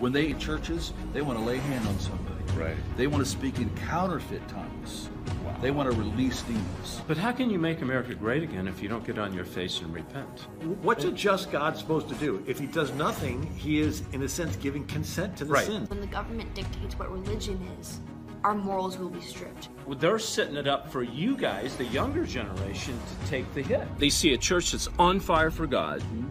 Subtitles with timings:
[0.00, 2.34] When they in churches, they want to lay hand on somebody.
[2.56, 2.76] Right.
[2.96, 5.08] They want to speak in counterfeit tongues.
[5.44, 5.56] Wow.
[5.60, 7.00] They want to release demons.
[7.06, 9.80] But how can you make America great again if you don't get on your face
[9.80, 10.46] and repent?
[10.82, 12.42] What's a just God supposed to do?
[12.46, 15.66] If he does nothing, he is, in a sense, giving consent to the Right.
[15.66, 15.86] sin.
[15.86, 18.00] When the government dictates what religion is,
[18.44, 19.70] our morals will be stripped.
[19.86, 23.86] Well, they're setting it up for you guys, the younger generation, to take the hit.
[23.98, 26.00] They see a church that's on fire for God.
[26.00, 26.28] Mm-hmm.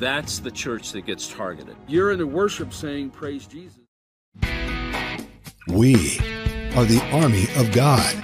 [0.00, 1.76] That's the church that gets targeted.
[1.86, 3.80] You're in the worship saying, Praise Jesus.
[5.68, 6.18] We
[6.74, 8.16] are the army of God.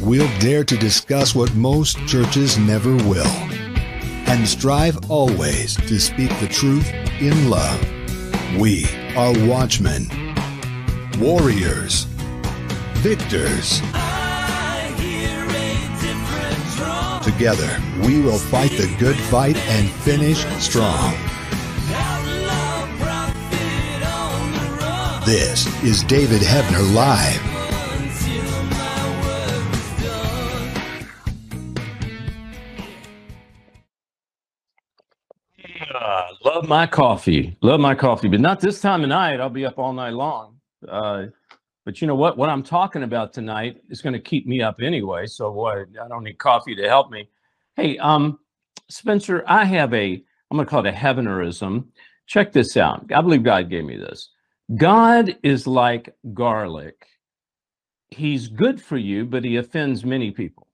[0.00, 3.26] We'll dare to discuss what most churches never will
[4.30, 6.90] and strive always to speak the truth
[7.20, 7.78] in love.
[8.58, 10.06] We are watchmen,
[11.18, 12.04] warriors,
[13.02, 13.82] victors.
[17.40, 21.14] Together, we will fight the good fight and finish strong.
[25.24, 27.40] This is David Heavener Live.
[36.44, 37.56] Love my coffee.
[37.62, 39.40] Love my coffee, but not this time of night.
[39.40, 40.56] I'll be up all night long.
[40.86, 41.28] Uh,
[41.84, 42.36] but you know what?
[42.36, 45.26] What I'm talking about tonight is going to keep me up anyway.
[45.26, 45.88] So what?
[46.00, 47.28] I don't need coffee to help me.
[47.76, 48.38] Hey, um,
[48.88, 50.22] Spencer, I have a.
[50.50, 51.86] I'm going to call it a heavenerism.
[52.26, 53.10] Check this out.
[53.14, 54.30] I believe God gave me this.
[54.76, 57.06] God is like garlic.
[58.08, 60.66] He's good for you, but he offends many people.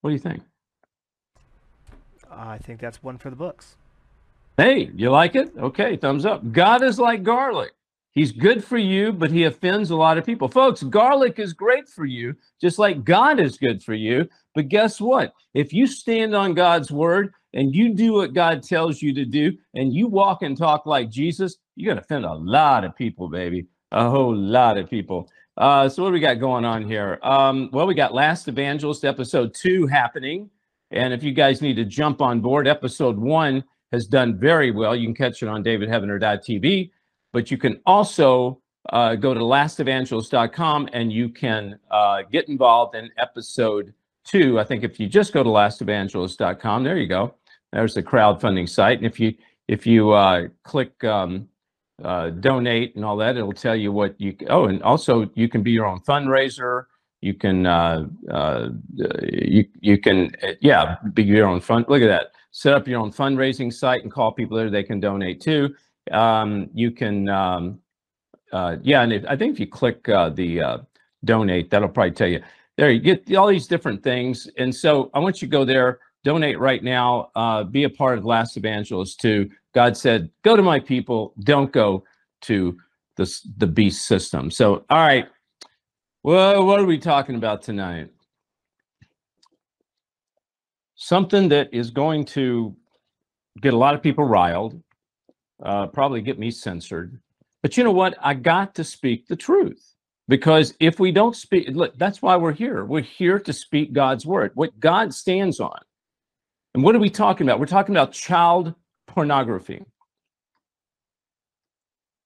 [0.00, 0.42] What do you think?
[2.30, 3.76] I think that's one for the books.
[4.56, 5.52] Hey, you like it?
[5.56, 6.52] Okay, thumbs up.
[6.52, 7.72] God is like garlic.
[8.12, 10.48] He's good for you, but he offends a lot of people.
[10.48, 14.28] Folks, garlic is great for you, just like God is good for you.
[14.54, 15.32] But guess what?
[15.54, 19.56] If you stand on God's word and you do what God tells you to do
[19.74, 23.28] and you walk and talk like Jesus, you're going to offend a lot of people,
[23.28, 23.66] baby.
[23.92, 25.28] A whole lot of people.
[25.56, 27.18] Uh, so, what do we got going on here?
[27.22, 30.48] Um, well, we got Last Evangelist episode two happening.
[30.90, 34.94] And if you guys need to jump on board, episode one has done very well.
[34.94, 36.90] You can catch it on davidheavener.tv,
[37.32, 38.60] but you can also
[38.90, 43.92] uh, go to lastevangelist.com and you can uh, get involved in episode
[44.24, 44.58] two.
[44.58, 47.34] I think if you just go to lastevangelist.com, there you go.
[47.72, 48.98] There's the crowdfunding site.
[48.98, 49.34] And if you
[49.68, 51.48] if you uh, click um,
[52.02, 54.36] uh, donate and all that, it'll tell you what you.
[54.48, 56.86] Oh, and also you can be your own fundraiser.
[57.20, 58.70] You can uh, uh,
[59.22, 61.84] you you can yeah be your own fund.
[61.88, 62.32] Look at that.
[62.50, 64.70] Set up your own fundraising site and call people there.
[64.70, 65.74] They can donate too.
[66.10, 67.80] Um, you can um,
[68.52, 70.78] uh, yeah, and if, I think if you click uh, the uh,
[71.24, 72.42] donate, that'll probably tell you
[72.76, 72.90] there.
[72.90, 76.58] You get all these different things, and so I want you to go there, donate
[76.58, 79.50] right now, uh, be a part of Last Evangelist too.
[79.74, 82.04] God said, "Go to my people, don't go
[82.42, 82.76] to
[83.16, 85.28] the the beast system." So, all right.
[86.22, 88.10] Well, what are we talking about tonight?
[90.96, 92.76] Something that is going to
[93.62, 94.82] get a lot of people riled,
[95.62, 97.20] uh, probably get me censored.
[97.62, 98.16] But you know what?
[98.20, 99.94] I got to speak the truth
[100.28, 102.84] because if we don't speak, look, that's why we're here.
[102.84, 105.78] We're here to speak God's word, what God stands on.
[106.74, 107.58] And what are we talking about?
[107.58, 108.74] We're talking about child
[109.06, 109.84] pornography.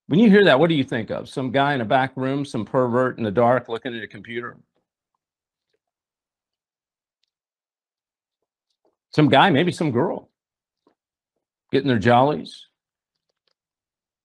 [0.07, 1.31] When you hear that, what do you think of?
[1.31, 4.59] Some guy in a back room, some pervert in the dark looking at a computer?
[9.15, 10.29] Some guy, maybe some girl,
[11.73, 12.67] getting their jollies?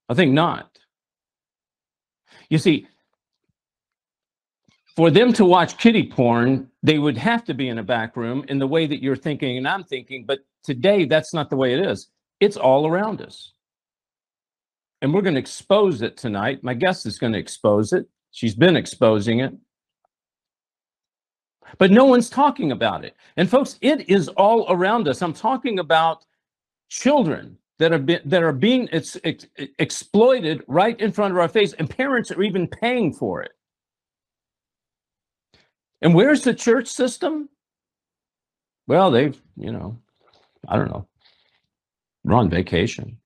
[0.09, 0.79] I think not.
[2.49, 2.87] You see,
[4.95, 8.43] for them to watch kiddie porn, they would have to be in a back room
[8.49, 10.25] in the way that you're thinking and I'm thinking.
[10.25, 12.07] But today, that's not the way it is.
[12.39, 13.53] It's all around us.
[15.01, 16.63] And we're going to expose it tonight.
[16.63, 18.07] My guest is going to expose it.
[18.31, 19.53] She's been exposing it.
[21.77, 23.15] But no one's talking about it.
[23.37, 25.21] And folks, it is all around us.
[25.21, 26.25] I'm talking about
[26.89, 29.47] children that are be, that are being ex, ex,
[29.79, 33.51] exploited right in front of our face, and parents are even paying for it.
[36.01, 37.49] And where's the church system?
[38.87, 39.97] Well, they've, you know,
[40.67, 41.07] I don't know,
[42.23, 43.17] we're on vacation.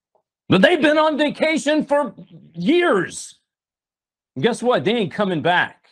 [0.49, 2.13] But they've been on vacation for
[2.53, 3.39] years.
[4.35, 4.83] And guess what?
[4.83, 5.87] They ain't coming back.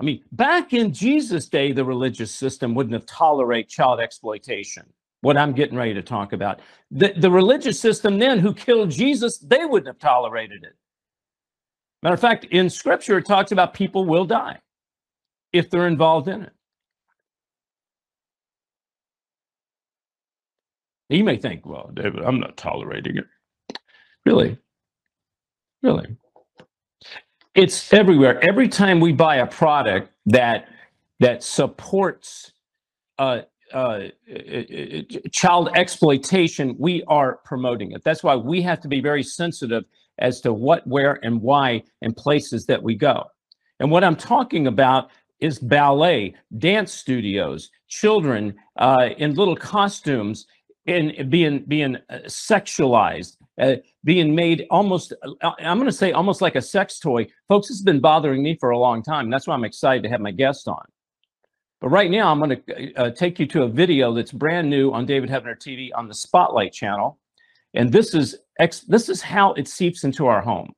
[0.00, 4.84] I mean, back in Jesus' day, the religious system wouldn't have tolerated child exploitation.
[5.22, 6.60] What I'm getting ready to talk about.
[6.90, 10.74] The, the religious system then who killed Jesus, they wouldn't have tolerated it.
[12.02, 14.58] Matter of fact, in scripture, it talks about people will die
[15.52, 16.52] if they're involved in it.
[21.10, 23.26] You may think, well, David, I'm not tolerating it.
[24.24, 24.56] Really?
[25.82, 26.16] Really?
[27.54, 28.42] It's everywhere.
[28.48, 30.68] Every time we buy a product that
[31.18, 32.52] that supports
[33.18, 34.08] uh, uh,
[35.32, 38.02] child exploitation, we are promoting it.
[38.04, 39.84] That's why we have to be very sensitive
[40.18, 43.24] as to what, where, and why in places that we go.
[43.80, 50.46] And what I'm talking about is ballet, dance studios, children uh, in little costumes,
[50.86, 55.12] in being being uh, sexualized, uh, being made almost.
[55.22, 57.68] Uh, I'm going to say almost like a sex toy, folks.
[57.68, 59.30] This has been bothering me for a long time.
[59.30, 60.84] That's why I'm excited to have my guest on.
[61.80, 64.92] But right now, I'm going to uh, take you to a video that's brand new
[64.92, 67.18] on David Heavener TV on the Spotlight channel,
[67.74, 68.36] and this is
[68.86, 70.74] this is how it seeps into our home.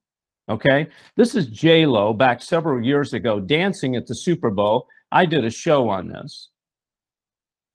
[0.48, 4.86] Okay, this is J Lo back several years ago dancing at the Super Bowl.
[5.10, 6.50] I did a show on this,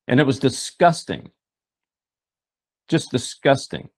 [0.07, 1.29] and it was disgusting,
[2.87, 3.89] just disgusting.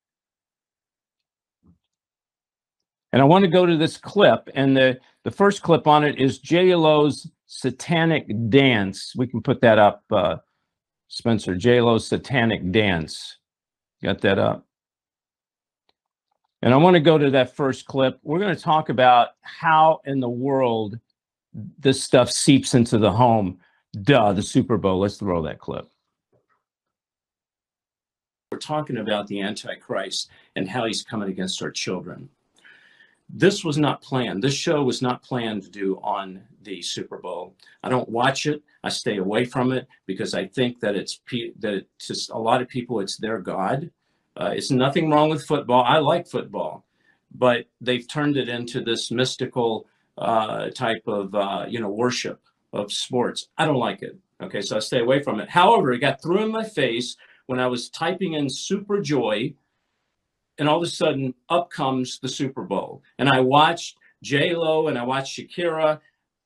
[3.12, 6.20] And I want to go to this clip, and the the first clip on it
[6.20, 9.14] is J Lo's satanic dance.
[9.16, 10.38] We can put that up, uh,
[11.08, 11.56] Spencer.
[11.56, 13.38] J Lo's satanic dance.
[14.04, 14.66] Got that up?
[16.62, 18.20] And I want to go to that first clip.
[18.22, 21.00] We're going to talk about how in the world
[21.80, 23.60] this stuff seeps into the home.
[24.04, 25.00] Duh, the Super Bowl.
[25.00, 25.90] Let's throw that clip.
[28.52, 32.30] We're talking about the Antichrist and how he's coming against our children.
[33.30, 34.44] This was not planned.
[34.44, 37.56] This show was not planned to do on the Super Bowl.
[37.84, 38.64] I don't watch it.
[38.84, 41.20] I stay away from it because I think that it's
[41.60, 43.92] that just a lot of people it's their god
[44.40, 45.84] uh, it's nothing wrong with football.
[45.84, 46.86] I like football,
[47.36, 49.86] but they've turned it into this mystical
[50.18, 52.42] uh, type of uh, you know worship
[52.72, 53.50] of sports.
[53.58, 54.18] I don't like it.
[54.42, 55.50] Okay, so I stay away from it.
[55.50, 57.18] However, it got through in my face
[57.48, 59.54] when I was typing in Super Joy,
[60.60, 64.88] and all of a sudden up comes the Super Bowl, and I watched J Lo
[64.88, 66.00] and I watched Shakira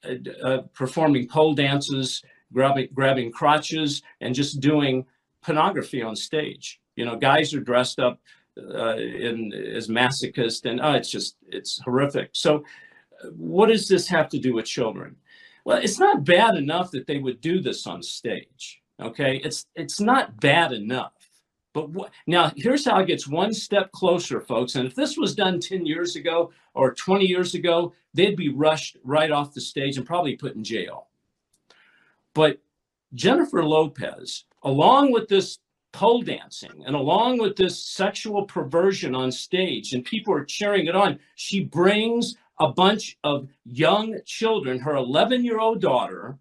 [0.05, 2.23] uh, uh, performing pole dances,
[2.53, 5.05] grabbing grabbing crotches, and just doing
[5.41, 8.19] pornography on stage you know, guys are dressed up
[8.57, 12.29] uh, in as masochist, and oh, it's just it's horrific.
[12.33, 12.63] So,
[13.35, 15.15] what does this have to do with children?
[15.65, 18.81] Well, it's not bad enough that they would do this on stage.
[19.01, 21.13] Okay, it's it's not bad enough.
[21.73, 21.89] But
[22.27, 24.75] now here's how it gets one step closer, folks.
[24.75, 28.97] And if this was done 10 years ago or 20 years ago, they'd be rushed
[29.03, 31.07] right off the stage and probably put in jail.
[32.35, 32.59] But
[33.13, 35.59] Jennifer Lopez, along with this
[35.93, 40.95] pole dancing and along with this sexual perversion on stage and people are cheering it
[40.95, 46.35] on she brings a bunch of young children her 11 year old daughter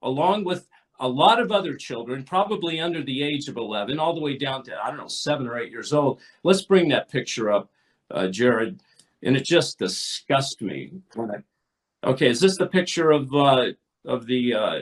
[0.00, 0.66] along with
[1.00, 4.62] a lot of other children probably under the age of 11 all the way down
[4.62, 7.70] to i don't know seven or eight years old let's bring that picture up
[8.10, 8.80] uh, jared
[9.22, 11.36] and it just disgusts me i
[12.04, 13.66] okay is this the picture of uh,
[14.04, 14.78] of the uh,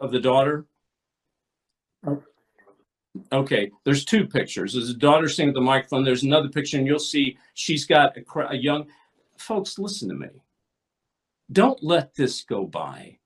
[0.00, 0.66] of the daughter
[3.32, 4.72] Okay, there's two pictures.
[4.72, 6.04] There's a daughter sitting at the microphone.
[6.04, 8.86] There's another picture, and you'll see she's got a, a young.
[9.36, 10.28] Folks, listen to me.
[11.52, 13.18] Don't let this go by.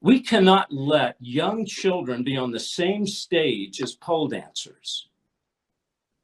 [0.00, 5.08] We cannot let young children be on the same stage as pole dancers.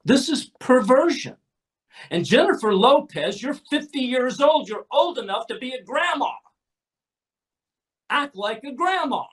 [0.04, 1.36] This is perversion.
[2.10, 4.68] And Jennifer Lopez, you're 50 years old.
[4.68, 6.30] You're old enough to be a grandma.
[8.08, 9.24] Act like a grandma.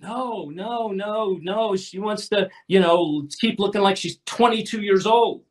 [0.00, 1.76] No, no, no, no.
[1.76, 5.44] She wants to, you know, keep looking like she's 22 years old.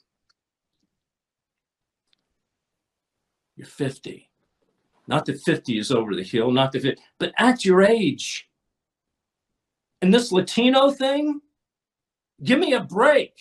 [3.56, 4.30] You're 50.
[5.08, 8.48] Not that 50 is over the hill, not that, but at your age.
[10.02, 11.42] And this Latino thing,
[12.44, 13.34] give me a break.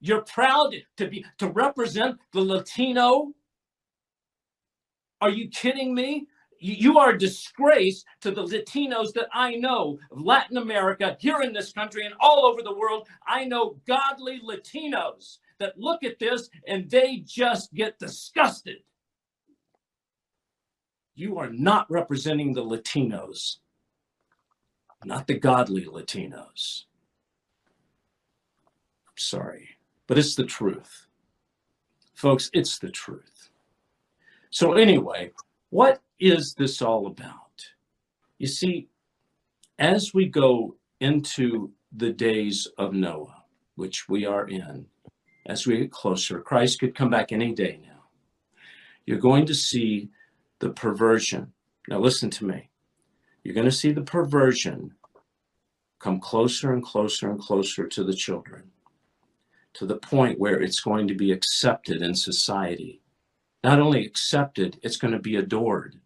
[0.00, 3.32] You're proud to be to represent the Latino.
[5.20, 6.26] Are you kidding me?
[6.64, 11.52] you are a disgrace to the Latinos that I know of Latin America, here in
[11.52, 13.06] this country, and all over the world.
[13.26, 18.78] I know godly Latinos that look at this and they just get disgusted.
[21.14, 23.58] You are not representing the Latinos,
[25.04, 26.84] not the godly Latinos.
[29.06, 29.68] I'm sorry,
[30.06, 31.06] but it's the truth.
[32.14, 33.50] Folks, it's the truth.
[34.50, 35.32] So, anyway,
[35.70, 37.66] what is this all about?
[38.38, 38.88] You see,
[39.78, 43.44] as we go into the days of Noah,
[43.76, 44.86] which we are in,
[45.46, 48.04] as we get closer, Christ could come back any day now.
[49.06, 50.10] You're going to see
[50.64, 51.52] the perversion.
[51.88, 52.70] Now, listen to me.
[53.42, 54.94] You're going to see the perversion
[55.98, 58.70] come closer and closer and closer to the children
[59.74, 63.02] to the point where it's going to be accepted in society.
[63.62, 66.00] Not only accepted, it's going to be adored.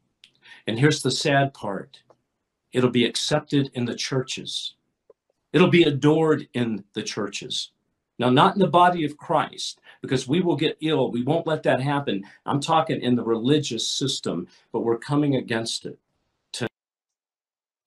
[0.67, 2.01] And here's the sad part
[2.73, 4.75] it'll be accepted in the churches,
[5.53, 7.71] it'll be adored in the churches.
[8.19, 11.11] Now, not in the body of Christ, because we will get ill.
[11.11, 12.25] We won't let that happen.
[12.47, 15.99] I'm talking in the religious system, but we're coming against it.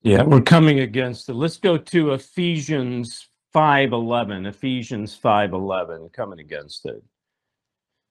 [0.04, 1.34] Yeah, we're coming against it.
[1.34, 4.46] Let's go to Ephesians 5:11.
[4.46, 7.04] Ephesians 5:11 coming against it.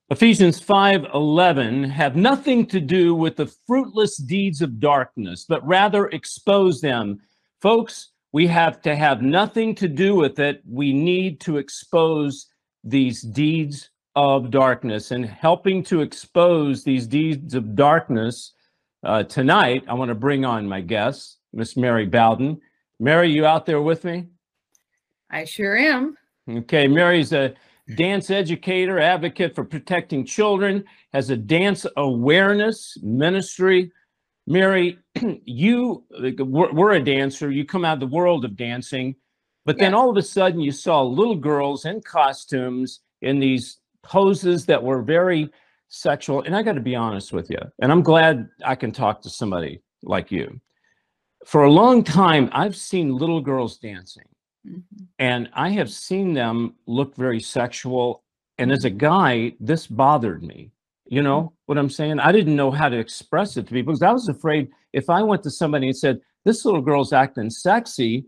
[0.10, 6.80] Ephesians 5:11 have nothing to do with the fruitless deeds of darkness, but rather expose
[6.80, 7.20] them.
[7.60, 10.62] Folks, we have to have nothing to do with it.
[10.68, 12.48] We need to expose
[12.84, 18.54] these deeds of darkness and helping to expose these deeds of darkness
[19.04, 19.84] uh, tonight.
[19.88, 22.60] I want to bring on my guest, Miss Mary Bawden.
[23.00, 24.28] Mary, you out there with me?
[25.30, 26.16] I sure am.
[26.50, 27.54] Okay, Mary's a
[27.96, 30.84] dance educator, advocate for protecting children,
[31.14, 33.92] has a dance awareness ministry.
[34.52, 35.00] Mary,
[35.46, 36.04] you
[36.40, 37.52] were a dancer.
[37.52, 39.16] You come out of the world of dancing,
[39.66, 44.66] but then all of a sudden you saw little girls in costumes in these poses
[44.66, 45.50] that were very
[45.90, 46.42] sexual.
[46.42, 49.30] And I got to be honest with you, and I'm glad I can talk to
[49.30, 50.60] somebody like you
[51.46, 54.28] for a long time, I've seen little girls dancing,
[54.68, 55.04] mm-hmm.
[55.20, 58.24] and I have seen them look very sexual.
[58.58, 60.72] And as a guy, this bothered me.
[61.12, 61.56] You know mm-hmm.
[61.66, 62.20] what I'm saying?
[62.20, 65.22] I didn't know how to express it to people because I was afraid if I
[65.22, 68.26] went to somebody and said, This little girl's acting sexy,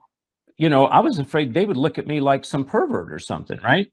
[0.58, 3.58] you know, I was afraid they would look at me like some pervert or something,
[3.64, 3.90] right?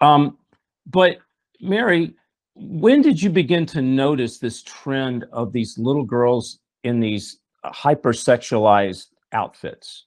[0.00, 0.38] Um,
[0.86, 1.18] but
[1.60, 2.14] Mary,
[2.54, 9.06] when did you begin to notice this trend of these little girls in these hypersexualized
[9.32, 10.04] outfits?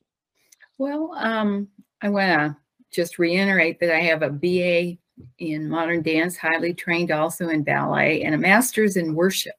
[0.78, 1.68] Well, um,
[2.02, 2.58] I want to
[2.90, 4.98] just reiterate that I have a BA
[5.40, 9.56] in modern dance, highly trained also in ballet, and a master's in worship.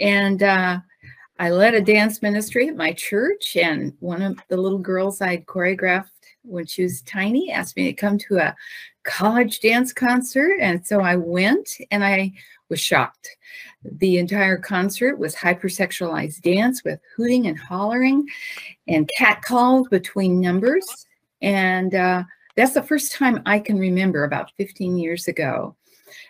[0.00, 0.78] And uh,
[1.38, 5.46] I led a dance ministry at my church, and one of the little girls I'd
[5.46, 6.10] choreographed
[6.42, 8.56] when she was tiny asked me to come to a
[9.02, 10.58] college dance concert.
[10.60, 12.32] And so I went and I
[12.68, 13.28] was shocked.
[13.84, 18.26] The entire concert was hypersexualized dance with hooting and hollering
[18.88, 21.06] and catcalls between numbers.
[21.42, 22.24] And uh,
[22.56, 25.76] that's the first time I can remember about 15 years ago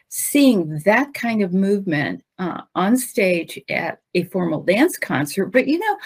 [0.08, 5.46] seeing that kind of movement uh, on stage at a formal dance concert.
[5.46, 5.98] But you know,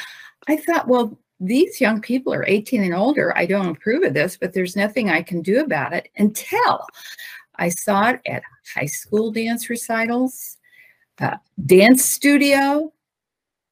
[0.49, 3.37] I thought, well, these young people are 18 and older.
[3.37, 6.85] I don't approve of this, but there's nothing I can do about it until
[7.57, 8.43] I saw it at
[8.75, 10.59] high school dance recitals,
[11.19, 11.37] uh,
[11.67, 12.93] dance studio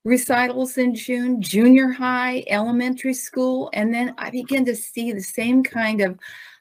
[0.04, 5.62] recitals in June, junior high, elementary school, and then I began to see the same
[5.62, 6.18] kind of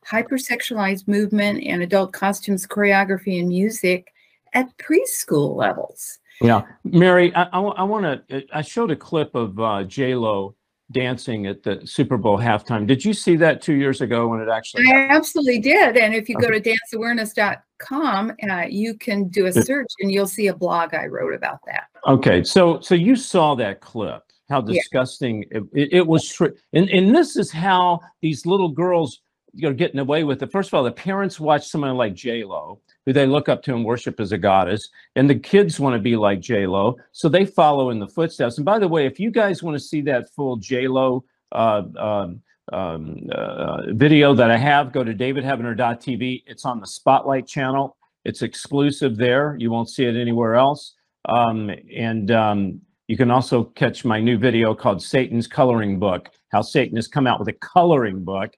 [0.09, 4.13] hypersexualized movement and adult costumes, choreography, and music
[4.53, 6.19] at preschool levels.
[6.41, 8.45] Yeah, Mary, I, I, I want to.
[8.53, 10.55] I showed a clip of uh, J Lo
[10.91, 12.87] dancing at the Super Bowl halftime.
[12.87, 14.83] Did you see that two years ago when it actually?
[14.85, 15.11] I happened?
[15.11, 15.97] absolutely did.
[15.97, 20.47] And if you go to danceawareness.com, uh, you can do a search and you'll see
[20.47, 21.85] a blog I wrote about that.
[22.07, 24.23] Okay, so so you saw that clip.
[24.49, 25.59] How disgusting yeah.
[25.73, 26.25] it, it, was.
[26.25, 29.19] Tr- and and this is how these little girls
[29.53, 30.51] you know getting away with it.
[30.51, 33.73] First of all, the parents watch someone like J Lo who they look up to
[33.73, 34.89] and worship as a goddess.
[35.15, 38.57] And the kids want to be like J Lo, so they follow in the footsteps.
[38.57, 41.23] And by the way, if you guys want to see that full J Lo
[41.53, 42.41] uh, um,
[42.73, 46.43] um, uh, video that I have, go to davidheavener.tv.
[46.47, 47.95] It's on the Spotlight channel.
[48.25, 49.55] It's exclusive there.
[49.57, 50.95] You won't see it anywhere else.
[51.29, 56.61] Um, and um, you can also catch my new video called Satan's Coloring Book, how
[56.61, 58.53] Satan has come out with a coloring book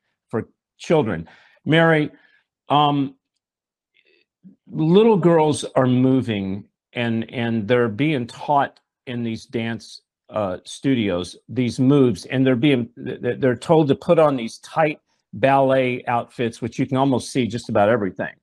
[0.80, 1.28] children.
[1.66, 2.10] Mary,
[2.70, 3.16] um,
[4.72, 11.80] little girls are moving and and they're being taught in these dance uh, studios these
[11.80, 15.00] moves and they're being they're told to put on these tight
[15.34, 18.34] ballet outfits which you can almost see just about everything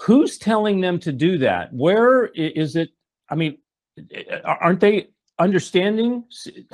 [0.00, 2.90] who's telling them to do that where is it
[3.30, 3.56] i mean
[4.44, 5.08] aren't they
[5.38, 6.24] understanding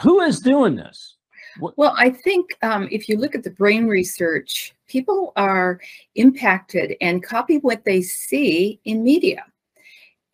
[0.02, 1.16] who is doing this?
[1.60, 5.80] Well, I think um, if you look at the brain research, people are
[6.14, 9.44] impacted and copy what they see in media.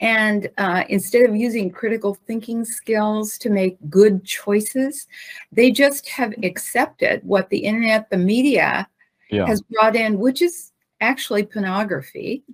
[0.00, 5.08] And uh, instead of using critical thinking skills to make good choices,
[5.50, 8.88] they just have accepted what the internet, the media
[9.30, 9.46] yeah.
[9.46, 12.44] has brought in, which is actually pornography.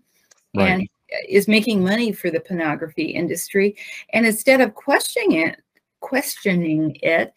[0.57, 0.71] Right.
[0.71, 0.89] And
[1.29, 3.77] is making money for the pornography industry.
[4.13, 5.61] And instead of questioning it,
[6.01, 7.33] questioning it,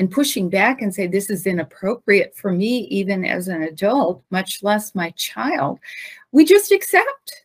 [0.00, 4.62] and pushing back and say this is inappropriate for me even as an adult much
[4.62, 5.78] less my child
[6.32, 7.44] we just accept.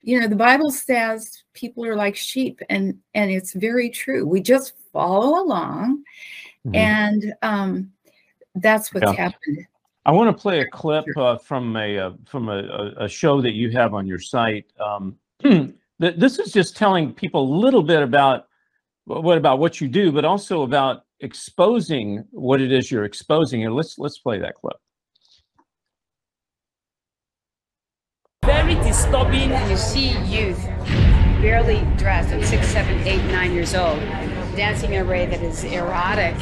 [0.00, 4.26] You know the bible says people are like sheep and and it's very true.
[4.26, 6.02] We just follow along
[6.66, 6.74] mm-hmm.
[6.74, 7.92] and um
[8.54, 9.24] that's what's yeah.
[9.24, 9.66] happened.
[10.06, 13.52] I want to play a clip uh, from a uh, from a, a, show that
[13.52, 14.64] you have on your site.
[14.80, 15.16] Um
[15.98, 18.46] this is just telling people a little bit about
[19.04, 23.64] what about what you do but also about exposing what it is you're exposing.
[23.64, 24.76] And let's let's play that clip.
[28.44, 29.50] Very disturbing.
[29.70, 30.62] You see youth
[31.40, 33.98] barely dressed at six seven eight nine years old
[34.56, 36.34] dancing in a way that is erotic.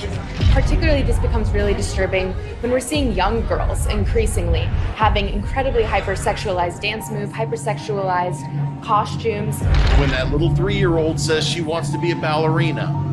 [0.51, 2.33] Particularly this becomes really disturbing
[2.63, 4.63] when we're seeing young girls increasingly
[4.97, 9.61] having incredibly hypersexualized dance move hypersexualized costumes.
[10.01, 13.08] When that little three-year-old says she wants to be a ballerina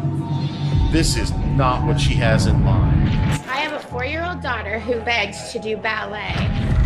[0.95, 3.09] this is not what she has in mind.
[3.49, 6.33] I have a four-year-old daughter who begs to do ballet.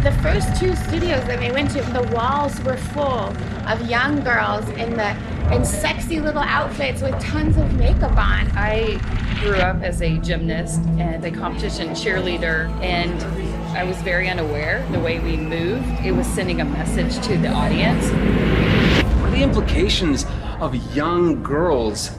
[0.02, 3.32] The first two studios that we went to, the walls were full
[3.68, 5.16] of young girls in the
[5.54, 8.50] in sexy little outfits with tons of makeup on.
[8.58, 9.00] I
[9.42, 13.22] grew up as a gymnast and a competition cheerleader and
[13.78, 15.88] I was very unaware the way we moved.
[16.04, 18.06] It was sending a message to the audience.
[19.22, 20.26] What are the implications
[20.60, 22.10] of young girls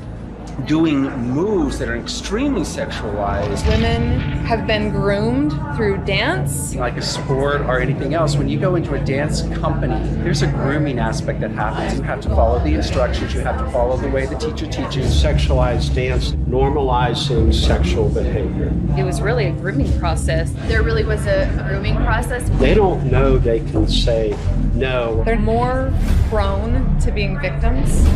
[0.67, 3.67] doing moves that are extremely sexualized.
[3.69, 6.75] Women have been groomed through dance.
[6.75, 10.47] Like a sport or anything else, when you go into a dance company, there's a
[10.47, 11.99] grooming aspect that happens.
[11.99, 15.07] You have to follow the instructions, you have to follow the way the teacher teaches.
[15.23, 18.73] Sexualized dance, normalizing sexual behavior.
[18.97, 20.52] It was really a grooming process.
[20.69, 22.49] There really was a grooming process.
[22.59, 24.37] They don't know they can say
[24.75, 25.23] no.
[25.25, 25.93] They're more
[26.29, 28.07] prone to being victims.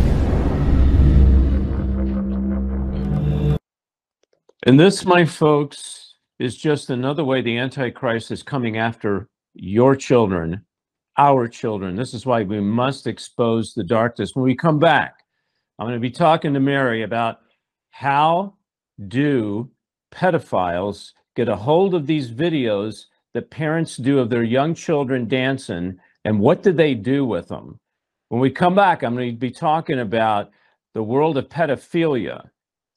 [4.66, 10.64] And this, my folks, is just another way the Antichrist is coming after your children,
[11.18, 11.96] our children.
[11.96, 14.34] This is why we must expose the darkness.
[14.34, 15.18] When we come back,
[15.78, 17.40] I'm going to be talking to Mary about
[17.90, 18.54] how
[19.08, 19.70] do
[20.10, 25.98] pedophiles get a hold of these videos that parents do of their young children dancing
[26.24, 27.78] and what do they do with them?
[28.30, 30.52] When we come back, I'm going to be talking about
[30.94, 32.48] the world of pedophilia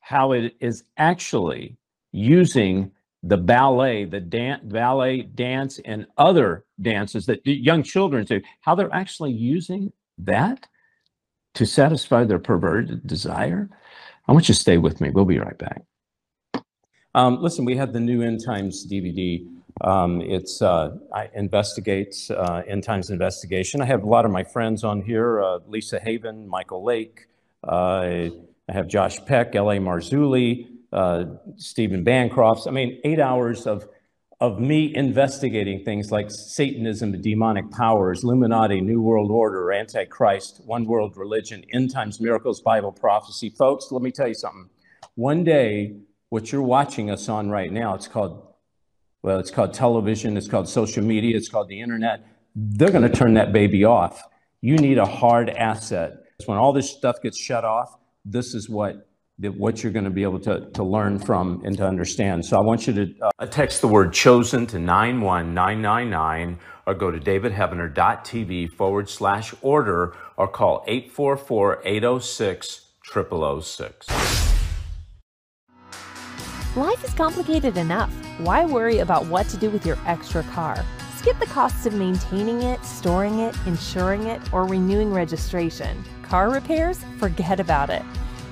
[0.08, 1.76] how it is actually
[2.14, 2.90] using
[3.24, 8.94] the ballet, the dance, ballet, dance, and other dances that young children do, how they're
[8.94, 10.66] actually using that
[11.56, 13.70] to satisfy their perverted desire.
[14.30, 15.10] I want you to stay with me.
[15.10, 15.82] We'll be right back.
[17.14, 19.46] Um, listen, we have the new End Times DVD.
[19.82, 23.82] Um, it's uh, I investigates uh, End Times investigation.
[23.82, 27.28] I have a lot of my friends on here: uh, Lisa Haven, Michael Lake.
[28.70, 29.78] I have Josh Peck, L.A.
[29.78, 31.26] Marzulli, uh,
[31.56, 32.68] Stephen Bancrofts.
[32.68, 33.88] I mean, eight hours of,
[34.42, 41.16] of me investigating things like Satanism, demonic powers, Illuminati, New World Order, Antichrist, One World
[41.16, 43.50] Religion, End Times Miracles, Bible Prophecy.
[43.50, 44.70] Folks, let me tell you something.
[45.16, 45.96] One day,
[46.30, 48.46] what you're watching us on right now, it's called,
[49.22, 52.26] well, it's called television, it's called social media, it's called the internet.
[52.54, 54.22] They're going to turn that baby off.
[54.60, 56.24] You need a hard asset.
[56.46, 57.98] When all this stuff gets shut off,
[58.32, 59.08] this is what
[59.40, 62.44] what you're going to be able to, to learn from and to understand.
[62.44, 67.20] So I want you to uh, text the word chosen to 91999 or go to
[67.20, 74.08] davidheavener.tv forward slash order or call 844 806 0006.
[76.76, 78.12] Life is complicated enough.
[78.40, 80.84] Why worry about what to do with your extra car?
[81.18, 87.00] Skip the costs of maintaining it, storing it, insuring it, or renewing registration car repairs,
[87.18, 88.04] forget about it.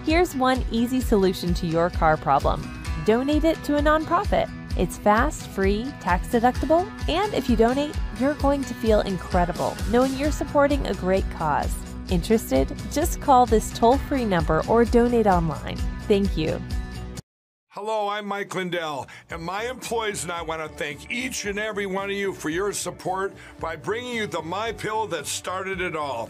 [0.06, 2.72] Here's one easy solution to your car problem
[3.06, 4.50] donate it to a nonprofit.
[4.78, 10.14] It's fast, free, tax deductible, and if you donate, you're going to feel incredible knowing
[10.16, 11.74] you're supporting a great cause.
[12.10, 12.72] Interested?
[12.92, 15.78] Just call this toll free number or donate online.
[16.08, 16.62] Thank you.
[17.70, 21.86] Hello, I'm Mike Lindell, and my employees and I want to thank each and every
[21.86, 25.94] one of you for your support by bringing you the My Pill that started it
[25.94, 26.30] all.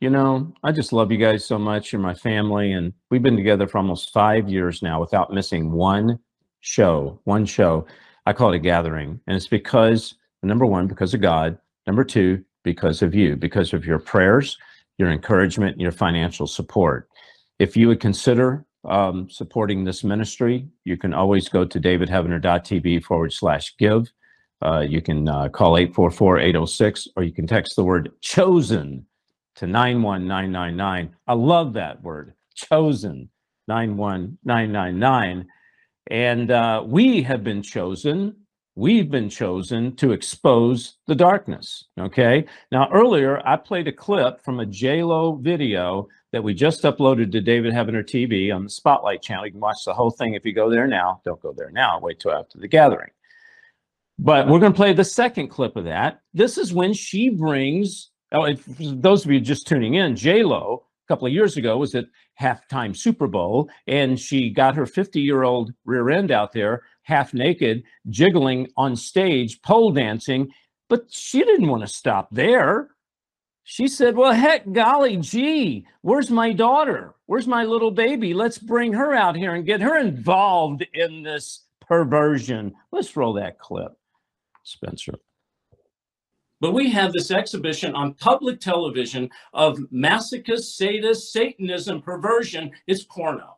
[0.00, 1.92] You know, I just love you guys so much.
[1.92, 6.20] You're my family, and we've been together for almost five years now without missing one
[6.60, 7.20] show.
[7.24, 7.84] One show.
[8.24, 11.58] I call it a gathering, and it's because number one, because of God.
[11.86, 14.56] Number two, because of you, because of your prayers,
[14.98, 17.08] your encouragement, your financial support.
[17.58, 23.32] If you would consider um, supporting this ministry, you can always go to davidheavener.tv forward
[23.32, 24.12] slash give.
[24.62, 29.06] Uh, you can uh, call 844-806 or you can text the word chosen
[29.58, 31.14] to 91999.
[31.26, 33.28] I love that word, chosen,
[33.66, 35.46] 91999.
[36.10, 38.36] And uh, we have been chosen,
[38.76, 42.46] we've been chosen to expose the darkness, okay?
[42.70, 47.40] Now, earlier, I played a clip from a J-Lo video that we just uploaded to
[47.40, 49.44] David Heavener TV on the Spotlight channel.
[49.44, 51.20] You can watch the whole thing if you go there now.
[51.24, 53.10] Don't go there now, wait till after the gathering.
[54.20, 56.20] But we're going to play the second clip of that.
[56.32, 61.12] This is when she brings, oh, if, those of you just tuning in, J-Lo a
[61.12, 62.06] couple of years ago was at
[62.40, 68.68] halftime Super Bowl, and she got her 50-year-old rear end out there, half naked, jiggling
[68.76, 70.52] on stage, pole dancing.
[70.88, 72.88] But she didn't want to stop there.
[73.64, 77.14] She said, well, heck, golly gee, where's my daughter?
[77.26, 78.32] Where's my little baby?
[78.32, 82.74] Let's bring her out here and get her involved in this perversion.
[82.92, 83.92] Let's roll that clip.
[84.62, 85.14] Spencer.
[86.60, 92.72] But we have this exhibition on public television of masochist, sadist, Satanism, perversion.
[92.86, 93.56] It's porno.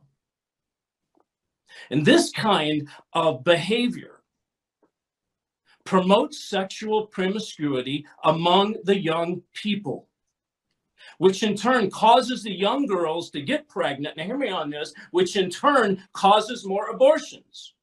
[1.91, 4.23] And this kind of behavior
[5.85, 10.09] promotes sexual promiscuity among the young people,
[11.19, 14.17] which in turn causes the young girls to get pregnant.
[14.17, 17.75] Now, hear me on this, which in turn causes more abortions.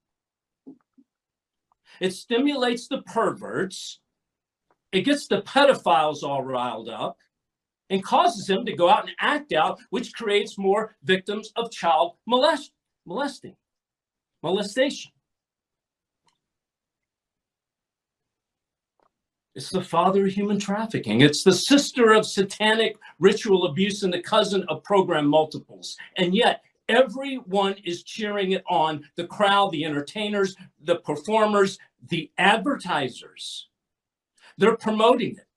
[2.00, 4.00] It stimulates the perverts.
[4.92, 7.18] It gets the pedophiles all riled up
[7.90, 12.16] and causes them to go out and act out, which creates more victims of child
[12.26, 12.72] molest
[13.06, 13.56] molesting,
[14.44, 15.12] molestation.
[19.56, 21.22] It's the father of human trafficking.
[21.22, 25.98] It's the sister of satanic ritual abuse and the cousin of program multiples.
[26.18, 33.70] And yet, everyone is cheering it on the crowd, the entertainers, the performers, the advertisers.
[34.58, 35.48] They're promoting it.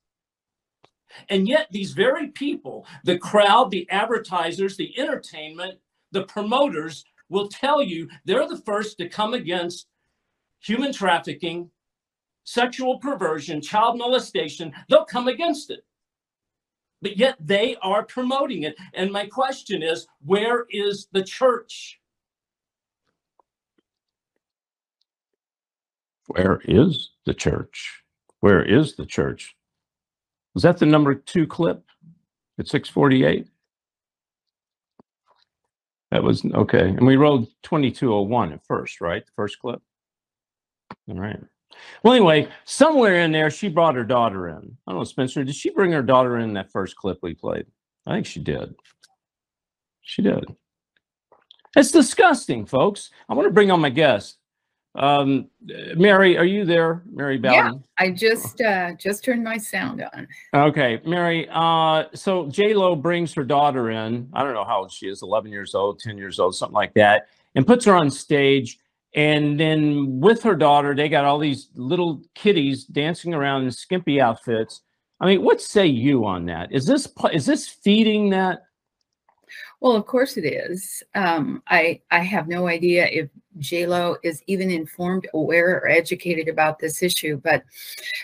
[1.28, 5.78] And yet, these very people, the crowd, the advertisers, the entertainment,
[6.12, 9.86] the promoters, will tell you they're the first to come against
[10.60, 11.70] human trafficking,
[12.44, 14.72] sexual perversion, child molestation.
[14.88, 15.84] They'll come against it.
[17.02, 18.76] But yet they are promoting it.
[18.92, 21.98] And my question is where is the church?
[26.26, 28.02] Where is the church?
[28.40, 29.54] Where is the church?
[30.54, 31.84] Was that the number two clip
[32.58, 33.46] at 648?
[36.10, 36.88] That was okay.
[36.88, 39.24] And we rolled 2201 at first, right?
[39.24, 39.80] The first clip.
[41.08, 41.38] All right.
[42.02, 44.76] Well, anyway, somewhere in there, she brought her daughter in.
[44.86, 47.66] I don't know, Spencer, did she bring her daughter in that first clip we played?
[48.06, 48.74] I think she did.
[50.02, 50.44] She did.
[51.76, 53.10] It's disgusting, folks.
[53.28, 54.39] I want to bring on my guest.
[54.96, 55.48] Um,
[55.96, 57.02] Mary, are you there?
[57.12, 57.52] Mary Bawden?
[57.52, 60.26] Yeah, I just uh, just turned my sound on.
[60.52, 61.48] Okay, Mary.
[61.50, 64.28] Uh, so J Lo brings her daughter in.
[64.32, 66.94] I don't know how old she is, 11 years old, 10 years old, something like
[66.94, 68.78] that, and puts her on stage.
[69.14, 74.20] And then with her daughter, they got all these little kiddies dancing around in skimpy
[74.20, 74.82] outfits.
[75.20, 76.72] I mean, what say you on that?
[76.72, 78.62] Is this is this feeding that?
[79.80, 81.02] Well, of course it is.
[81.14, 86.78] Um, I I have no idea if JLo is even informed, aware, or educated about
[86.78, 87.40] this issue.
[87.42, 87.64] But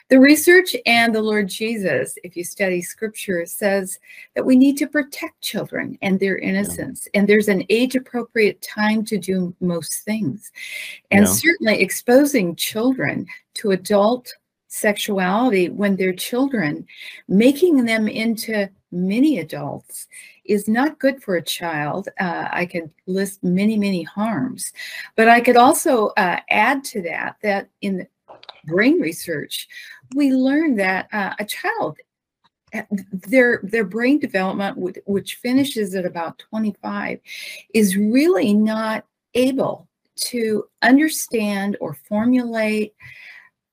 [0.08, 3.98] the research and the Lord Jesus, if you study scripture, says
[4.34, 7.08] that we need to protect children and their innocence.
[7.12, 7.20] Yeah.
[7.20, 10.52] And there's an age appropriate time to do most things.
[11.10, 11.32] And yeah.
[11.32, 14.32] certainly exposing children to adult
[14.68, 16.86] sexuality when they're children,
[17.28, 20.06] making them into mini adults
[20.48, 22.08] is not good for a child.
[22.18, 24.72] Uh, I could list many, many harms,
[25.16, 28.06] but I could also uh, add to that that in
[28.66, 29.68] brain research,
[30.14, 31.98] we learned that uh, a child
[33.12, 37.20] their their brain development which finishes at about 25
[37.72, 39.04] is really not
[39.34, 42.94] able to understand or formulate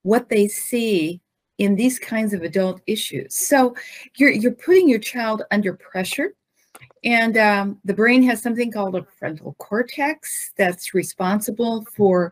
[0.03, 1.21] what they see
[1.57, 3.75] in these kinds of adult issues so
[4.15, 6.33] you're you're putting your child under pressure
[7.03, 12.31] and um, the brain has something called a frontal cortex that's responsible for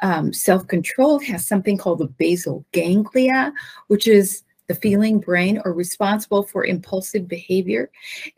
[0.00, 1.18] um, self control.
[1.20, 3.52] It has something called the basal ganglia,
[3.88, 7.90] which is the feeling brain or responsible for impulsive behavior.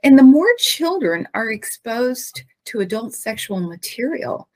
[0.03, 4.49] And the more children are exposed to adult sexual material,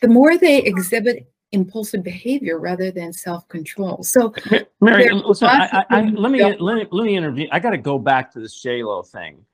[0.00, 4.02] the more they exhibit impulsive behavior rather than self control.
[4.02, 4.34] So,
[4.80, 7.46] Mary, listen, I, I, I, let me let me let me interview.
[7.52, 9.44] I got to go back to this J Lo thing.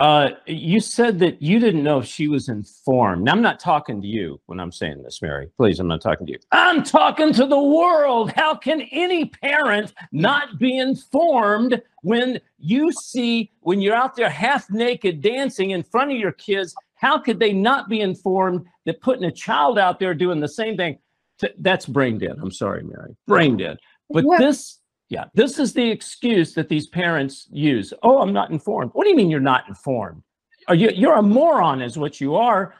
[0.00, 3.22] Uh, you said that you didn't know if she was informed.
[3.22, 5.48] Now, I'm not talking to you when I'm saying this, Mary.
[5.56, 6.38] Please, I'm not talking to you.
[6.50, 8.32] I'm talking to the world.
[8.32, 14.68] How can any parent not be informed when you see when you're out there half
[14.68, 16.74] naked dancing in front of your kids?
[16.96, 20.76] How could they not be informed that putting a child out there doing the same
[20.76, 20.98] thing?
[21.38, 22.36] t- that's brain dead.
[22.40, 23.16] I'm sorry, Mary.
[23.26, 23.78] Brain dead.
[24.10, 24.80] But What- this,
[25.14, 27.92] yeah, this is the excuse that these parents use.
[28.02, 28.90] Oh, I'm not informed.
[28.94, 30.24] What do you mean you're not informed?
[30.66, 30.90] Are you?
[30.92, 32.74] You're a moron, is what you are.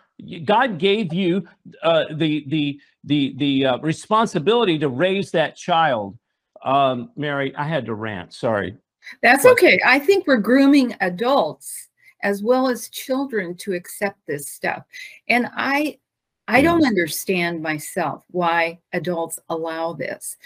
[0.44, 1.46] God gave you
[1.84, 6.18] uh, the the the the uh, responsibility to raise that child.
[6.64, 8.32] Um, Mary, I had to rant.
[8.32, 8.76] Sorry.
[9.22, 9.78] That's okay.
[9.86, 11.88] I think we're grooming adults
[12.24, 14.82] as well as children to accept this stuff.
[15.28, 15.98] And I
[16.46, 20.36] I don't understand myself why adults allow this.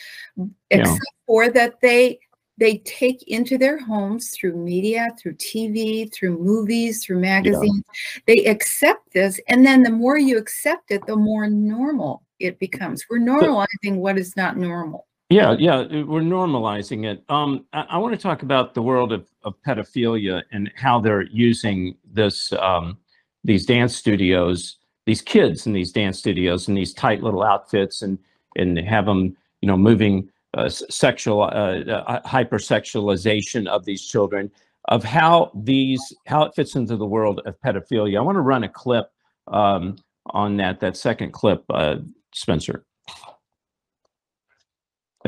[0.71, 2.21] Except for that they
[2.59, 7.85] they take into their homes through media, through TV, through movies, through magazines.
[8.27, 13.05] They accept this and then the more you accept it, the more normal it becomes.
[13.09, 15.07] We're normalizing what is not normal.
[15.31, 17.23] Yeah, yeah, we're normalizing it.
[17.29, 21.23] Um, I, I want to talk about the world of, of pedophilia and how they're
[21.23, 22.97] using this, um,
[23.45, 24.78] these dance studios,
[25.09, 28.19] these kids in these dance studios in these tight little outfits, and
[28.57, 34.51] and have them, you know, moving uh, sexual uh, uh, hypersexualization of these children,
[34.89, 38.19] of how these how it fits into the world of pedophilia.
[38.19, 39.11] I want to run a clip
[39.47, 40.79] um, on that.
[40.81, 41.97] That second clip, uh,
[42.35, 42.85] Spencer.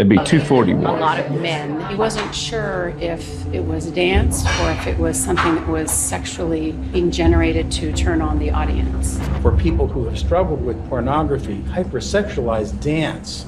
[0.01, 0.99] It'd be a 241.
[0.99, 1.79] lot of men.
[1.91, 6.73] He wasn't sure if it was dance or if it was something that was sexually
[6.73, 9.21] being generated to turn on the audience.
[9.43, 13.45] For people who have struggled with pornography, hypersexualized dance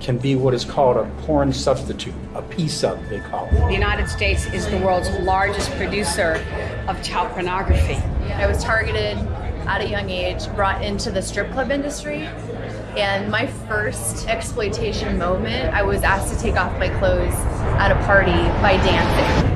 [0.00, 3.68] can be what is called a porn substitute, a P-sub, they call it.
[3.68, 6.44] The United States is the world's largest producer
[6.88, 7.94] of child pornography.
[8.32, 9.16] I was targeted
[9.68, 12.28] at a young age, brought into the strip club industry.
[12.96, 17.32] And my first exploitation moment, I was asked to take off my clothes
[17.78, 19.48] at a party by dancing.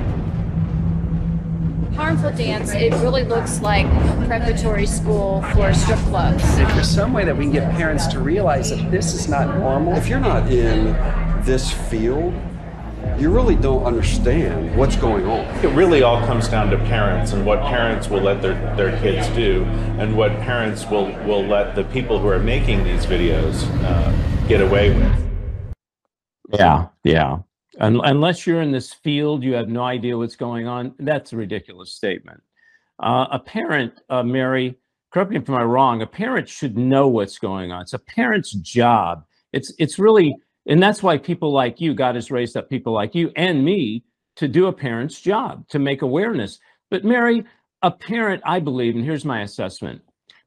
[1.95, 3.87] Harmful dance, it really looks like
[4.27, 6.43] preparatory school for strip clubs.
[6.59, 9.59] If there's some way that we can get parents to realize that this is not
[9.59, 10.95] normal, If you're not in
[11.45, 12.33] this field,
[13.19, 15.47] you really don't understand what's going on.
[15.65, 19.29] It really all comes down to parents and what parents will let their, their kids
[19.29, 19.65] do
[19.99, 24.61] and what parents will, will let the people who are making these videos uh, get
[24.61, 25.31] away with.
[26.53, 27.39] Yeah, yeah.
[27.81, 30.95] Un- unless you're in this field, you have no idea what's going on.
[30.99, 32.43] That's a ridiculous statement.
[32.99, 34.77] Uh, a parent, uh, Mary,
[35.11, 36.03] correct me if I'm wrong.
[36.03, 37.83] A parent should know what's going on.
[37.83, 39.25] It's a parent's job.
[39.53, 43.15] It's it's really, and that's why people like you, God has raised up people like
[43.15, 44.05] you and me
[44.37, 46.59] to do a parent's job to make awareness.
[46.91, 47.45] But Mary,
[47.83, 50.03] a parent, I believe, and here's my assessment: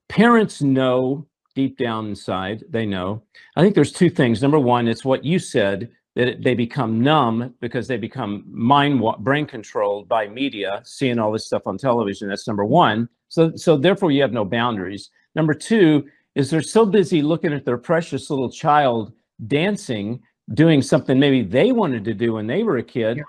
[0.08, 3.24] parents know deep down inside, they know.
[3.56, 4.42] I think there's two things.
[4.42, 9.46] Number one, it's what you said that they become numb because they become mind brain
[9.46, 12.28] controlled by media, seeing all this stuff on television.
[12.28, 13.10] That's number one.
[13.30, 15.10] So so therefore you have no boundaries.
[15.36, 19.14] Number two is they're so busy looking at their precious little child
[19.48, 20.22] dancing,
[20.54, 23.22] doing something maybe they wanted to do when they were a kid.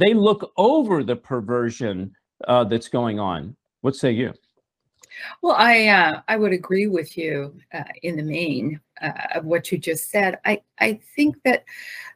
[0.00, 2.12] They look over the perversion
[2.46, 3.56] uh, that's going on.
[3.82, 4.32] What say you?
[5.42, 9.70] Well, I uh, I would agree with you uh, in the main uh, of what
[9.70, 10.38] you just said.
[10.44, 11.64] I I think that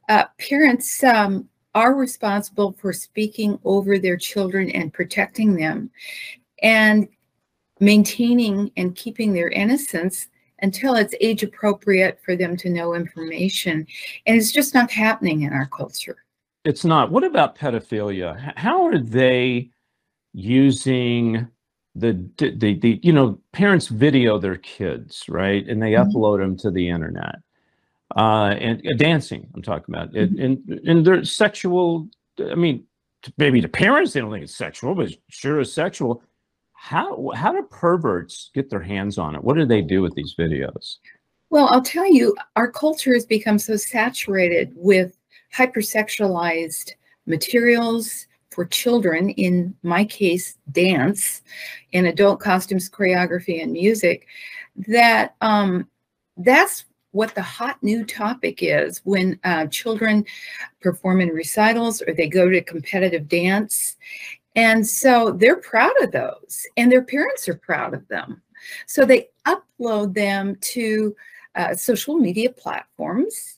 [0.09, 5.91] uh, parents um, are responsible for speaking over their children and protecting them,
[6.63, 7.09] and
[7.81, 10.29] maintaining and keeping their innocence
[10.65, 13.87] until it's age appropriate for them to know information.
[14.27, 16.17] And it's just not happening in our culture.
[16.65, 17.11] It's not.
[17.13, 18.57] What about pedophilia?
[18.57, 19.71] How are they
[20.33, 21.47] using
[21.95, 26.73] the, the the you know parents video their kids right and they upload them to
[26.73, 27.37] the internet
[28.17, 32.09] uh and uh, dancing i'm talking about it and and their sexual
[32.51, 32.85] i mean
[33.39, 36.23] maybe the parents they don't think it's sexual, but it sure is sexual.
[36.85, 39.43] How how do perverts get their hands on it?
[39.43, 40.97] What do they do with these videos?
[41.49, 45.17] Well, I'll tell you, our culture has become so saturated with
[45.57, 46.91] hypersexualized
[47.25, 51.41] materials for children, in my case, dance,
[51.93, 54.27] in adult costumes, choreography, and music,
[54.87, 55.89] that um,
[56.37, 60.23] that's what the hot new topic is when uh, children
[60.83, 63.97] perform in recitals or they go to competitive dance.
[64.57, 68.41] And so they're proud of those, and their parents are proud of them.
[68.87, 71.17] So they upload them to
[71.55, 73.57] uh, social media platforms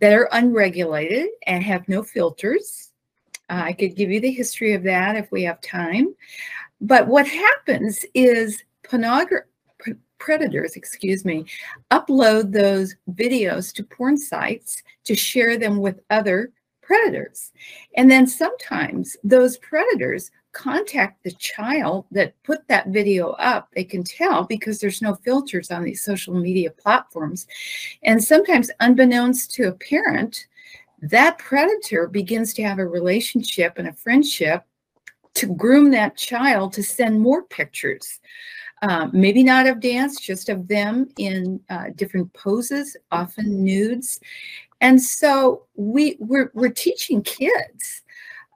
[0.00, 2.92] that are unregulated and have no filters.
[3.50, 6.14] Uh, I could give you the history of that if we have time.
[6.80, 9.44] But what happens is pornogra-
[10.18, 11.46] predators, excuse me,
[11.90, 16.52] upload those videos to porn sites to share them with other
[16.88, 17.52] predators.
[17.96, 23.68] And then sometimes those predators contact the child that put that video up.
[23.74, 27.46] They can tell because there's no filters on these social media platforms.
[28.02, 30.46] And sometimes, unbeknownst to a parent,
[31.02, 34.64] that predator begins to have a relationship and a friendship
[35.34, 38.18] to groom that child to send more pictures.
[38.80, 44.20] Um, maybe not of dance, just of them in uh, different poses, often nudes.
[44.80, 48.02] And so we, we're, we're teaching kids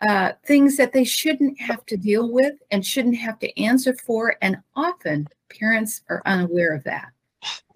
[0.08, 4.36] uh, things that they shouldn't have to deal with and shouldn't have to answer for.
[4.42, 7.08] And often parents are unaware of that.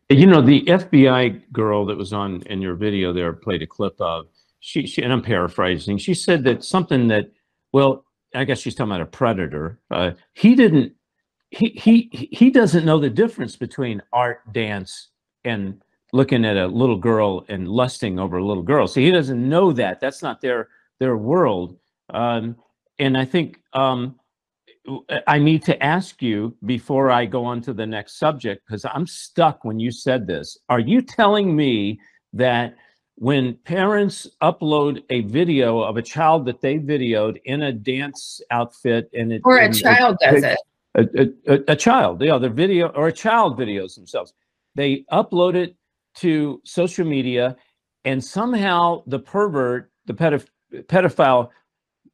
[0.08, 4.00] You know, the FBI girl that was on in your video there played a clip
[4.00, 4.26] of,
[4.60, 7.30] she, she and I'm paraphrasing, she said that something that,
[7.72, 8.04] well,
[8.34, 9.80] I guess she's talking about a predator.
[9.90, 10.94] Uh, he didn't,
[11.50, 15.10] he, he, he doesn't know the difference between art, dance,
[15.44, 15.80] and
[16.16, 18.86] looking at a little girl and lusting over a little girl.
[18.88, 20.00] So he doesn't know that.
[20.00, 21.76] That's not their, their world.
[22.10, 22.56] Um,
[22.98, 24.18] and I think um,
[25.26, 29.06] I need to ask you before I go on to the next subject, because I'm
[29.06, 30.56] stuck when you said this.
[30.68, 32.00] Are you telling me
[32.32, 32.76] that
[33.16, 39.08] when parents upload a video of a child that they videoed in a dance outfit
[39.14, 40.58] and it or a child does it
[40.96, 44.34] a, a, a, child yeah the video or a child videos themselves
[44.74, 45.74] they upload it
[46.16, 47.56] to social media
[48.04, 51.50] and somehow the pervert the pedoph- pedophile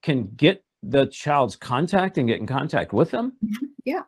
[0.03, 3.33] can get the child's contact and get in contact with them?
[3.45, 3.67] Mm-hmm.
[3.85, 4.03] Yeah,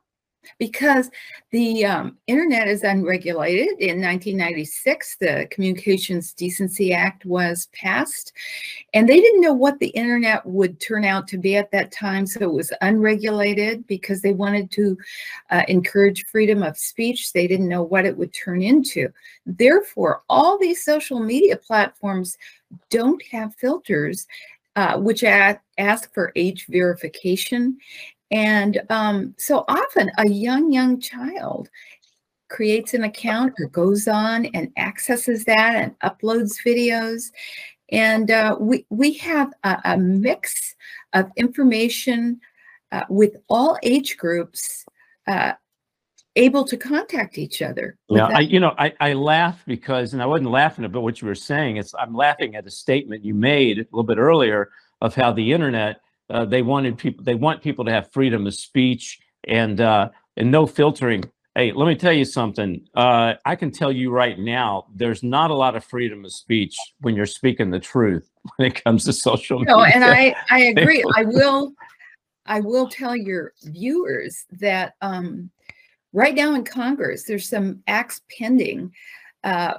[0.58, 1.10] because
[1.50, 3.68] the um, internet is unregulated.
[3.78, 8.32] In 1996, the Communications Decency Act was passed,
[8.92, 12.26] and they didn't know what the internet would turn out to be at that time.
[12.26, 14.96] So it was unregulated because they wanted to
[15.50, 17.32] uh, encourage freedom of speech.
[17.32, 19.08] They didn't know what it would turn into.
[19.46, 22.36] Therefore, all these social media platforms
[22.90, 24.26] don't have filters
[24.76, 27.78] uh, which ask for age verification.
[28.30, 31.68] And um, so often a young, young child
[32.48, 37.30] creates an account or goes on and accesses that and uploads videos.
[37.90, 40.74] And uh, we, we have a, a, mix
[41.12, 42.40] of information
[42.92, 44.84] uh, with all age groups
[45.26, 45.52] uh,
[46.36, 47.96] able to contact each other.
[48.08, 51.28] Yeah, I, you know, I, I laugh because, and I wasn't laughing about what you
[51.28, 51.76] were saying.
[51.76, 55.52] It's I'm laughing at a statement you made a little bit earlier of how the
[55.52, 60.10] internet uh, they wanted people they want people to have freedom of speech and uh,
[60.36, 61.24] and no filtering.
[61.54, 62.84] Hey, let me tell you something.
[62.96, 66.76] Uh, I can tell you right now, there's not a lot of freedom of speech
[67.00, 69.76] when you're speaking the truth when it comes to social media.
[69.76, 71.04] No, and I I agree.
[71.16, 71.74] I will
[72.46, 75.50] I will tell your viewers that um,
[76.12, 78.92] right now in Congress, there's some acts pending
[79.44, 79.74] uh,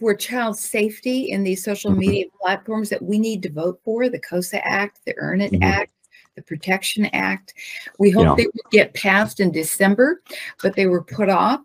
[0.00, 2.00] for child safety in these social Mm-hmm.
[2.00, 5.62] media platforms that we need to vote for the KOSA Act, the Earn It Mhm.
[5.62, 5.92] Act,
[6.36, 7.52] the Protection Act.
[7.98, 8.34] We hope Yeah.
[8.36, 10.22] they would get passed in December,
[10.62, 11.60] but they were put off.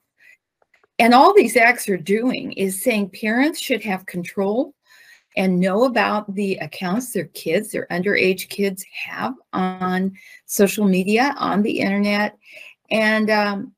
[1.00, 4.74] And all these acts are doing is saying parents should have control
[5.38, 10.13] and know about the accounts their kids, their underage kids have on
[10.45, 12.38] social media, on the internet.
[12.91, 13.74] And um,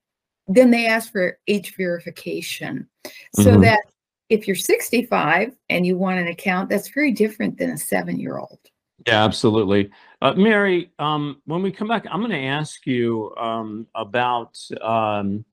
[0.48, 2.88] then they ask for age verification
[3.34, 3.62] so Mhm.
[3.64, 3.82] that
[4.30, 8.38] if you're 65 and you want an account, that's very different than a seven year
[8.38, 8.60] old.
[9.06, 9.92] Yeah, absolutely.
[10.22, 15.46] Uh, Mary, um, when we come back, I'm going to ask you um, about um,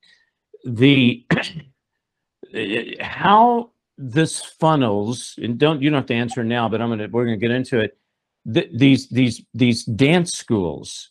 [0.64, 1.24] the
[3.00, 7.06] how this funnels, and don't you don't have to answer now, but I'm going to
[7.06, 7.96] we're going to get into it.
[8.52, 11.10] Th- these these these dance schools.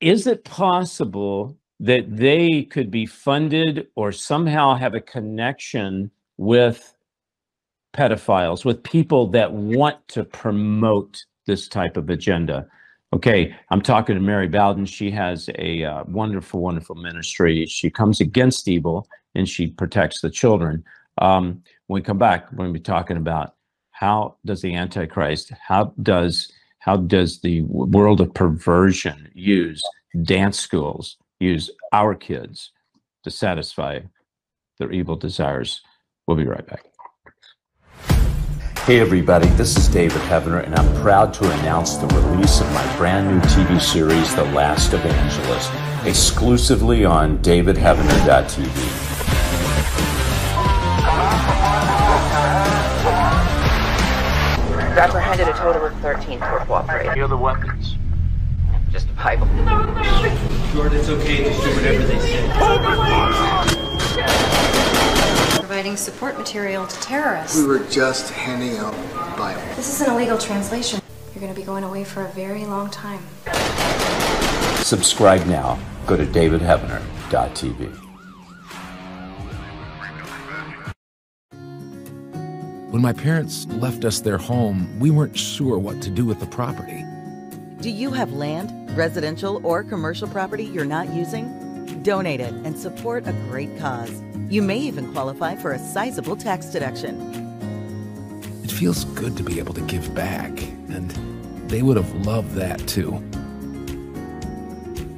[0.00, 6.10] Is it possible that they could be funded or somehow have a connection
[6.42, 6.92] with
[7.94, 12.66] pedophiles, with people that want to promote this type of agenda.
[13.12, 14.88] Okay, I'm talking to Mary Bawden.
[14.88, 17.66] She has a uh, wonderful, wonderful ministry.
[17.66, 20.82] She comes against evil and she protects the children.
[21.18, 23.54] Um, when we come back, we're going to be talking about
[23.90, 29.80] how does the Antichrist, how does how does the world of perversion use
[30.24, 32.72] dance schools, use our kids
[33.22, 34.00] to satisfy
[34.78, 35.82] their evil desires?
[36.26, 36.84] We'll be right back.
[38.84, 42.96] Hey everybody, this is David Heavener, and I'm proud to announce the release of my
[42.96, 45.70] brand new TV series, The Last Evangelist,
[46.04, 49.12] exclusively on davidheavener.tv.
[54.98, 57.28] apprehended a total of 13 for cooperating.
[57.28, 57.96] The weapons?
[58.90, 59.46] Just a Bible.
[60.72, 61.44] Jordan, it's okay.
[61.44, 62.48] Just do whatever they say.
[65.62, 67.56] Providing support material to terrorists.
[67.56, 68.92] We were just handing out
[69.36, 69.62] Bible.
[69.76, 71.00] This is an illegal translation.
[71.32, 73.20] You're going to be going away for a very long time.
[74.82, 75.78] Subscribe now.
[76.08, 77.96] Go to davidheavener.tv.
[82.90, 86.46] When my parents left us their home, we weren't sure what to do with the
[86.46, 87.04] property.
[87.80, 92.02] Do you have land, residential, or commercial property you're not using?
[92.02, 94.20] Donate it and support a great cause.
[94.52, 97.16] You may even qualify for a sizable tax deduction.
[98.62, 100.50] It feels good to be able to give back,
[100.90, 101.10] and
[101.70, 103.12] they would have loved that too.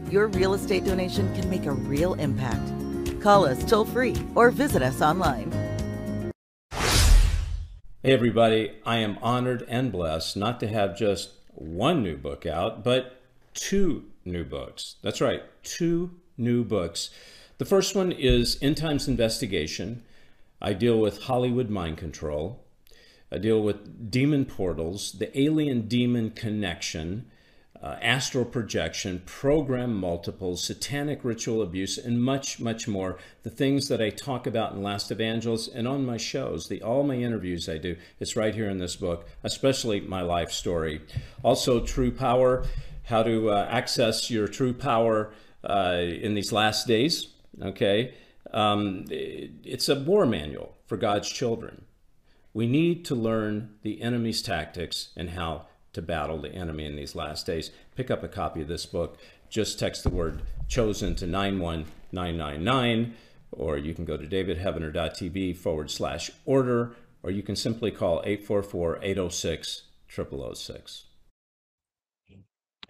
[0.09, 3.20] Your real estate donation can make a real impact.
[3.20, 5.51] Call us toll free or visit us online.
[8.05, 12.85] Hey, everybody, I am honored and blessed not to have just one new book out,
[12.85, 13.20] but
[13.53, 14.95] two new books.
[15.03, 17.11] That's right, two new books.
[17.57, 20.03] The first one is End Times Investigation.
[20.61, 22.65] I deal with Hollywood mind control.
[23.31, 27.31] I deal with demon portals, the alien demon connection,
[27.81, 33.19] uh, astral projection, program multiples, satanic ritual abuse, and much, much more.
[33.45, 37.05] The things that I talk about in Last Evangelist and on my shows, the all
[37.05, 41.03] my interviews I do, it's right here in this book, especially my life story.
[41.45, 42.65] Also, True Power,
[43.05, 45.33] how to uh, access your true power
[45.63, 47.29] uh, in these last days.
[47.63, 48.15] Okay,
[48.53, 51.85] um, it's a war manual for God's children.
[52.53, 57.15] We need to learn the enemy's tactics and how to battle the enemy in these
[57.15, 57.71] last days.
[57.97, 59.19] Pick up a copy of this book.
[59.49, 63.15] Just text the word chosen to 91999,
[63.53, 68.99] or you can go to davidheavener.tv forward slash order, or you can simply call 844
[69.03, 71.05] 806 0006.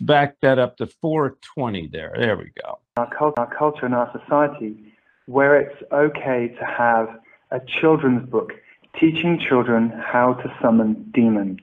[0.02, 2.14] Back that up to 420 there.
[2.16, 2.80] There we go.
[2.98, 4.94] Our, cult- our culture and our society,
[5.26, 7.20] where it's okay to have
[7.50, 8.54] a children's book
[9.00, 11.60] teaching children how to summon demons.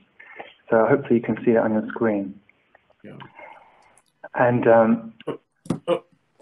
[0.69, 2.39] So hopefully you can see that on your screen.
[3.03, 3.13] Yeah.
[4.35, 5.13] And um,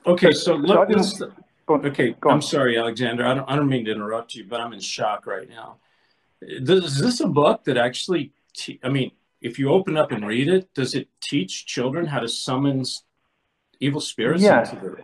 [0.05, 1.22] okay, so look, so this,
[1.70, 3.26] okay, I'm sorry, Alexander.
[3.26, 5.78] I don't, I don't mean to interrupt you, but I'm in shock right now.
[6.41, 10.26] This, is this a book that actually, te- I mean, if you open up and
[10.28, 12.84] read it, does it teach children how to summon
[13.80, 14.74] evil spirits Yes.
[14.74, 15.03] into the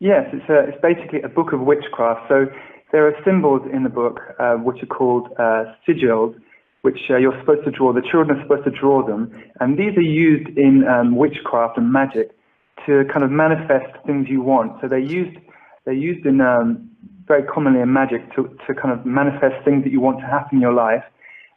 [0.00, 2.28] Yes, it's, a, it's basically a book of witchcraft.
[2.28, 2.46] So
[2.92, 6.38] there are symbols in the book uh, which are called uh, sigils,
[6.84, 7.94] which uh, you're supposed to draw.
[7.94, 11.90] The children are supposed to draw them, and these are used in um, witchcraft and
[11.90, 12.36] magic
[12.84, 14.72] to kind of manifest things you want.
[14.82, 15.38] So they're used
[15.86, 16.90] they're used in um,
[17.26, 20.58] very commonly in magic to, to kind of manifest things that you want to happen
[20.58, 21.04] in your life.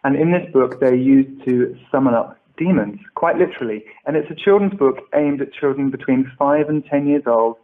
[0.06, 3.84] And in this book, they're used to summon up demons, quite literally.
[4.06, 7.58] And it's a children's book aimed at children between five and ten years old.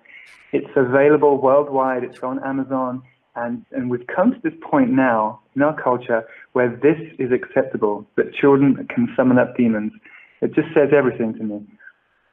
[0.51, 2.03] It's available worldwide.
[2.03, 3.03] It's on Amazon.
[3.36, 8.07] And, and we've come to this point now in our culture where this is acceptable,
[8.15, 9.91] that children can summon up demons.
[10.41, 11.61] It just says everything to me.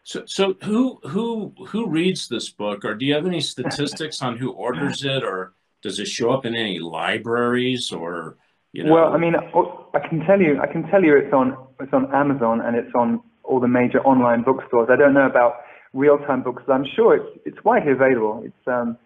[0.02, 4.38] So, so who who who reads this book, or do you have any statistics on
[4.38, 5.52] who orders it, or
[5.82, 8.36] does it show up in any libraries, or
[8.72, 8.92] you know?
[8.92, 12.14] Well, I mean, I can tell you, I can tell you, it's on it's on
[12.14, 14.88] Amazon and it's on all the major online bookstores.
[14.90, 15.56] I don't know about
[15.92, 16.62] real-time books.
[16.68, 18.42] I'm sure it's it's widely available.
[18.44, 18.96] It's um,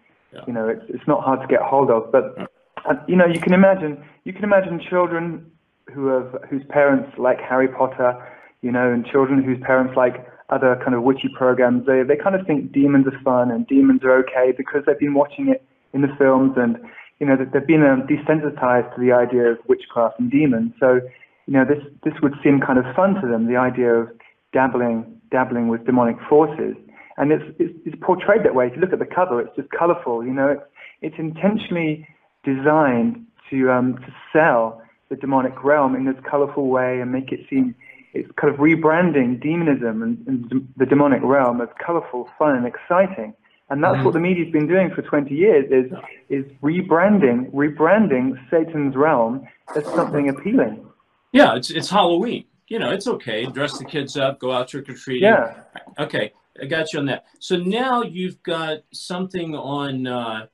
[0.47, 2.11] you know, it's it's not hard to get hold of.
[2.11, 2.49] But
[2.89, 5.49] uh, you know, you can imagine you can imagine children
[5.93, 8.13] who have whose parents like Harry Potter,
[8.61, 11.85] you know, and children whose parents like other kind of witchy programs.
[11.85, 15.13] They they kind of think demons are fun and demons are okay because they've been
[15.13, 15.63] watching it
[15.93, 16.77] in the films and
[17.19, 20.73] you know, they've been um, desensitized to the idea of witchcraft and demons.
[20.79, 20.99] So,
[21.47, 24.09] you know, this this would seem kind of fun to them, the idea of
[24.51, 26.75] dabbling dabbling with demonic forces.
[27.17, 28.67] And it's, it's, it's portrayed that way.
[28.67, 30.25] If you look at the cover, it's just colorful.
[30.25, 30.63] You know, it's,
[31.01, 32.05] it's intentionally
[32.45, 37.41] designed to um, to sell the demonic realm in this colorful way and make it
[37.49, 37.75] seem
[38.13, 43.33] it's kind of rebranding demonism and, and the demonic realm as colorful, fun, and exciting.
[43.69, 45.91] And that's what the media's been doing for 20 years is
[46.29, 50.85] is rebranding rebranding Satan's realm as something appealing.
[51.31, 52.45] yeah, it's it's Halloween.
[52.67, 53.45] You know, it's okay.
[53.47, 55.23] Dress the kids up, go out trick or treating.
[55.23, 55.55] Yeah.
[55.99, 56.31] Okay,
[56.61, 57.25] I got you on that.
[57.39, 60.45] So now you've got something on uh,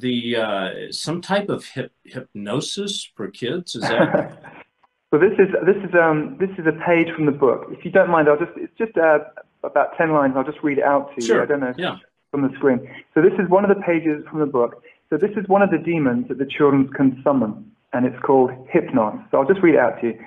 [0.00, 3.74] the uh, some type of hip, hypnosis for kids.
[3.74, 4.38] Is that?
[5.12, 7.66] So this is this is um this is a page from the book.
[7.72, 9.18] If you don't mind, I'll just it's just uh,
[9.64, 10.34] about 10 lines.
[10.36, 11.26] I'll just read it out to you.
[11.26, 11.42] Sure.
[11.42, 11.96] I don't know Yeah.
[12.30, 12.88] from the screen.
[13.14, 14.84] So this is one of the pages from the book.
[15.10, 18.50] So this is one of the demons that the children can summon, and it's called
[18.72, 19.20] Hypnos.
[19.32, 20.20] So I'll just read it out to you.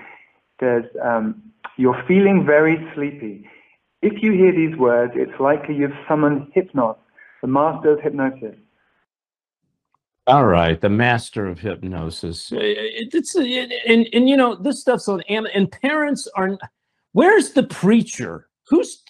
[0.59, 1.41] There's, um,
[1.77, 3.47] you're feeling very sleepy.
[4.01, 6.97] If you hear these words, it's likely you've summoned Hypnos,
[7.41, 8.55] the master of hypnosis.
[10.25, 12.51] All right, the master of hypnosis.
[12.53, 16.57] It- It's it- and and you know this stuff's on and parents are.
[17.11, 18.47] Where's the preacher?
[18.69, 19.03] Who's,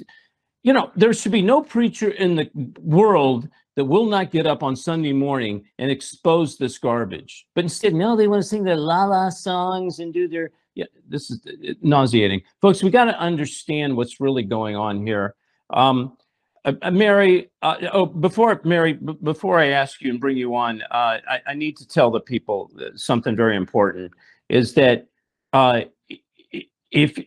[0.64, 2.50] you know, there should be no preacher in the
[2.82, 7.46] world that will not get up on Sunday morning and expose this garbage.
[7.56, 10.52] But instead, no, they want to sing their la la songs and do their.
[10.76, 12.82] Yeah, this is uh, nauseating, folks.
[12.82, 15.36] We got to understand what's really going on here.
[15.70, 16.18] Um,
[16.66, 20.56] uh, uh, Mary, uh, oh, before Mary, b- before I ask you and bring you
[20.56, 24.14] on, uh, I, I need to tell the people uh, something very important.
[24.50, 25.08] Is that
[25.52, 25.82] uh,
[26.92, 27.20] if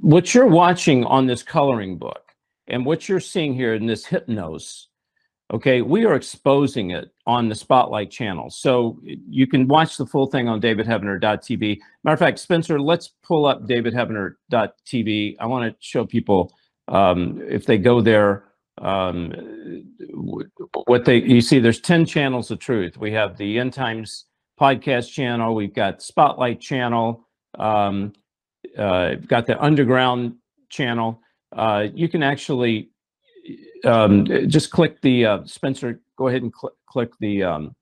[0.00, 2.32] what you're watching on this coloring book
[2.66, 4.86] and what you're seeing here in this hypnos,
[5.52, 10.26] okay, we are exposing it on the Spotlight channel, so you can watch the full
[10.26, 11.78] thing on DavidHeavener.tv.
[12.02, 15.36] Matter of fact, Spencer, let's pull up DavidHeavener.tv.
[15.38, 16.52] I want to show people
[16.88, 18.44] um, if they go there
[18.78, 19.32] um
[20.86, 22.96] what they you see there's 10 channels of truth.
[22.96, 24.26] We have the end times
[24.60, 28.12] podcast channel we've got spotlight channel um
[28.76, 30.34] uh got the underground
[30.70, 31.20] channel.
[31.54, 32.90] Uh you can actually
[33.84, 37.74] um just click the uh spencer go ahead and cl- click the um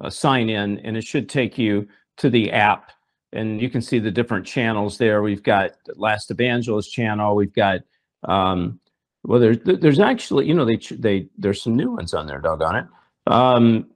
[0.00, 2.92] uh, sign in and it should take you to the app
[3.32, 5.22] and you can see the different channels there.
[5.22, 7.80] We've got last evangelist channel we've got
[8.22, 8.78] um
[9.24, 12.40] well, there's there's actually you know they they there's some new ones on there.
[12.40, 12.86] Doggone it.
[13.26, 13.86] Um,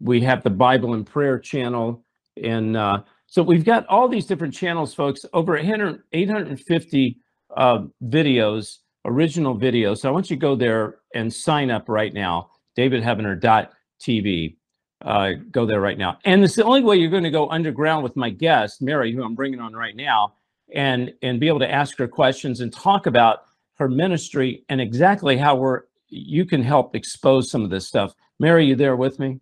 [0.00, 2.04] we have the Bible and Prayer channel,
[2.42, 5.26] and uh, so we've got all these different channels, folks.
[5.32, 7.18] Over 800, 850
[7.56, 9.98] uh, videos, original videos.
[9.98, 12.50] So I want you to go there and sign up right now.
[12.78, 14.56] DavidHeavener.tv.
[15.04, 16.18] Uh, go there right now.
[16.24, 19.22] And it's the only way you're going to go underground with my guest, Mary, who
[19.22, 20.34] I'm bringing on right now,
[20.72, 23.40] and and be able to ask her questions and talk about
[23.74, 28.14] her ministry and exactly how we're you can help expose some of this stuff.
[28.38, 29.40] Mary, you there with me?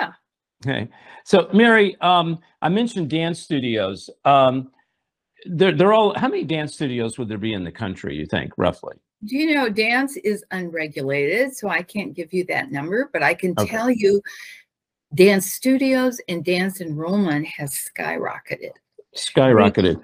[0.00, 0.12] Yeah.
[0.64, 0.88] Okay.
[1.24, 4.10] So Mary, um, I mentioned dance studios.
[4.24, 4.70] Um,
[5.46, 8.52] they're they're all how many dance studios would there be in the country, you think,
[8.56, 8.96] roughly?
[9.24, 13.34] Do you know dance is unregulated, so I can't give you that number, but I
[13.34, 13.70] can Okay.
[13.70, 14.22] tell you
[15.14, 18.72] dance studios and dance enrollment has skyrocketed.
[19.16, 20.02] Skyrocketed.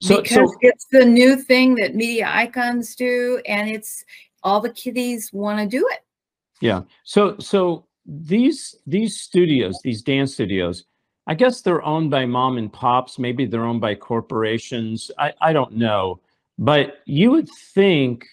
[0.00, 4.04] So because so it's the new thing that media icons do and it's
[4.42, 6.00] all the kiddies want to do it.
[6.60, 6.82] Yeah.
[7.04, 10.84] So so these these studios, these dance studios,
[11.26, 13.18] I guess they're owned by mom and pops.
[13.18, 15.10] Maybe they're owned by corporations.
[15.18, 16.20] I, I don't know.
[16.58, 18.24] But you would think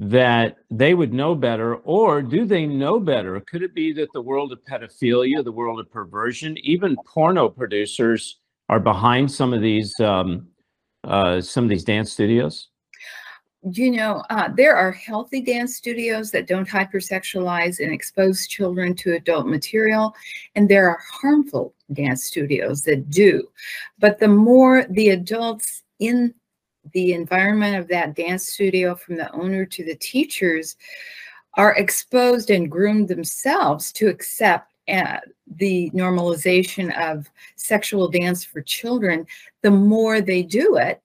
[0.00, 3.40] that they would know better, or do they know better?
[3.40, 8.40] Could it be that the world of pedophilia, the world of perversion, even porno producers
[8.68, 10.48] are behind some of these um,
[11.04, 12.68] uh, some of these dance studios?
[13.72, 19.14] you know, uh, there are healthy dance studios that don't hypersexualize and expose children to
[19.14, 20.14] adult material,
[20.54, 23.42] and there are harmful dance studios that do.
[23.98, 26.34] But the more the adults in
[26.92, 30.76] the environment of that dance studio, from the owner to the teachers,
[31.54, 35.18] are exposed and groomed themselves to accept uh,
[35.56, 39.26] the normalization of sexual dance for children,
[39.62, 41.00] the more they do it,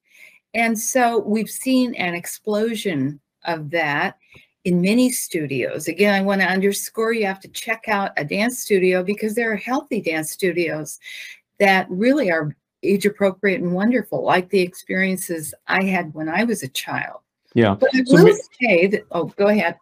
[0.54, 4.18] and so we've seen an explosion of that
[4.66, 5.88] in many studios.
[5.88, 9.52] Again, I want to underscore you have to check out a dance studio because there
[9.52, 11.00] are healthy dance studios
[11.60, 16.64] that really are age appropriate and wonderful, like the experiences I had when I was
[16.64, 17.20] a child.
[17.54, 17.76] Yeah.
[17.76, 19.78] But I So will we- say that, oh, go ahead.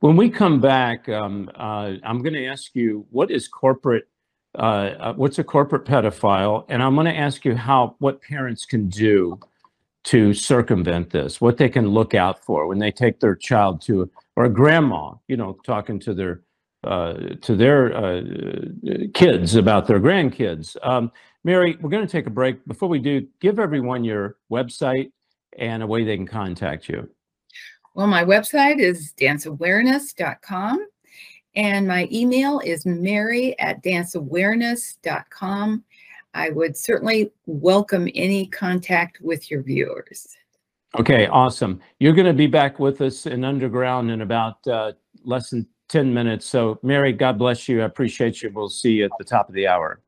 [0.00, 4.08] When we come back, um, uh, I'm going to ask you what is corporate,
[4.56, 8.64] uh, uh, what's a corporate pedophile, and I'm going to ask you how what parents
[8.64, 9.38] can do
[10.04, 14.10] to circumvent this, what they can look out for when they take their child to
[14.36, 16.42] or a grandma, you know, talking to their
[16.84, 18.22] uh, to their uh,
[19.12, 20.76] kids about their grandkids.
[20.82, 21.10] Um,
[21.42, 22.64] Mary, we're going to take a break.
[22.66, 25.10] Before we do, give everyone your website
[25.58, 27.08] and a way they can contact you.
[27.98, 30.86] Well, my website is danceawareness.com
[31.56, 35.84] and my email is mary at danceawareness.com.
[36.32, 40.28] I would certainly welcome any contact with your viewers.
[40.96, 41.80] Okay, awesome.
[41.98, 44.92] You're going to be back with us in Underground in about uh,
[45.24, 46.46] less than 10 minutes.
[46.46, 47.82] So, Mary, God bless you.
[47.82, 48.52] I appreciate you.
[48.54, 50.02] We'll see you at the top of the hour.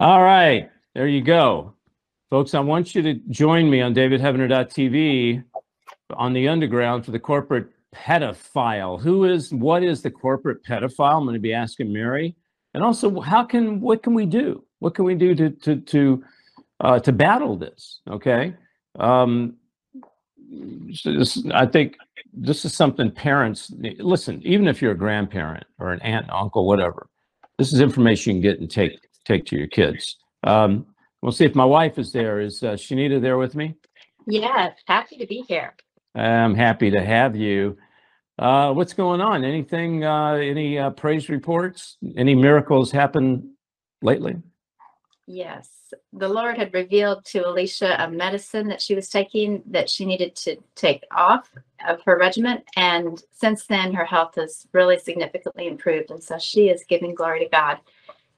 [0.00, 1.75] All right, there you go.
[2.28, 5.44] Folks, I want you to join me on davidheavener.tv
[6.14, 9.00] on the Underground for the corporate pedophile.
[9.00, 11.18] Who is, what is the corporate pedophile?
[11.18, 12.34] I'm going to be asking Mary.
[12.74, 14.64] And also, how can, what can we do?
[14.80, 16.24] What can we do to, to, to,
[16.80, 18.00] uh, to battle this?
[18.10, 18.54] Okay.
[18.98, 19.54] Um,
[21.54, 21.96] I think
[22.32, 24.42] this is something parents listen.
[24.44, 27.08] Even if you're a grandparent or an aunt, uncle, whatever,
[27.56, 30.16] this is information you can get and take take to your kids.
[30.44, 30.86] Um,
[31.22, 32.40] we'll see if my wife is there.
[32.40, 33.76] Is uh, Shanita there with me?
[34.26, 35.74] Yes, happy to be here.
[36.14, 37.76] I'm happy to have you.
[38.38, 39.44] Uh, what's going on?
[39.44, 40.04] Anything?
[40.04, 41.96] Uh, any uh, praise reports?
[42.16, 43.54] Any miracles happen
[44.02, 44.36] lately?
[45.26, 45.68] Yes,
[46.12, 50.36] the Lord had revealed to Alicia a medicine that she was taking that she needed
[50.36, 51.50] to take off
[51.86, 52.62] of her regimen.
[52.76, 56.10] And since then, her health has really significantly improved.
[56.10, 57.78] And so she is giving glory to God.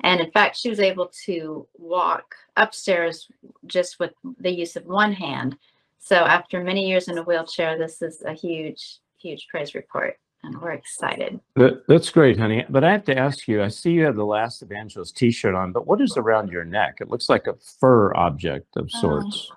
[0.00, 3.28] And in fact, she was able to walk upstairs
[3.66, 5.56] just with the use of one hand.
[5.98, 10.18] So after many years in a wheelchair, this is a huge, huge praise report.
[10.44, 11.40] And we're excited.
[11.88, 12.64] That's great, honey.
[12.68, 13.60] But I have to ask you.
[13.60, 16.98] I see you have the Last Evangelist T-shirt on, but what is around your neck?
[17.00, 19.50] It looks like a fur object of uh, sorts.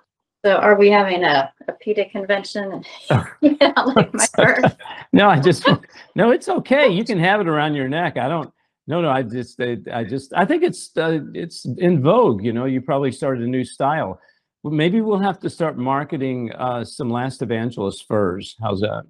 [0.44, 2.84] So are we having a, a PETA convention?
[3.10, 3.24] Oh.
[3.40, 4.60] yeah, like my fur.
[5.12, 5.68] no, I just
[6.14, 6.30] no.
[6.30, 6.88] It's okay.
[6.88, 8.16] You can have it around your neck.
[8.16, 8.52] I don't.
[8.86, 9.10] No, no.
[9.10, 12.44] I just, I, I just, I think it's, uh, it's in vogue.
[12.44, 14.20] You know, you probably started a new style.
[14.62, 18.56] Well, maybe we'll have to start marketing uh, some Last Evangelist furs.
[18.60, 19.04] How's that?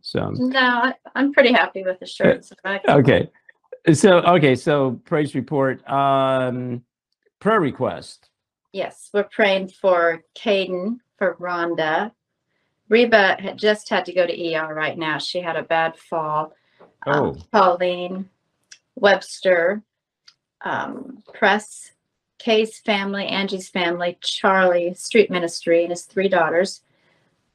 [0.00, 0.30] So.
[0.30, 2.48] No, I, I'm pretty happy with the shirts.
[2.64, 3.30] So Okay.
[3.92, 4.54] So okay.
[4.54, 5.86] So praise report.
[5.88, 6.82] Um,
[7.40, 8.28] prayer request.
[8.72, 12.12] Yes, we're praying for Caden, for Rhonda.
[12.88, 15.18] Reba had just had to go to ER right now.
[15.18, 16.54] She had a bad fall.
[17.06, 17.36] Oh.
[17.50, 18.28] Pauline,
[18.94, 19.82] Webster,
[20.64, 21.92] um, Press,
[22.38, 26.82] Kay's family, Angie's family, Charlie, Street Ministry, and his three daughters,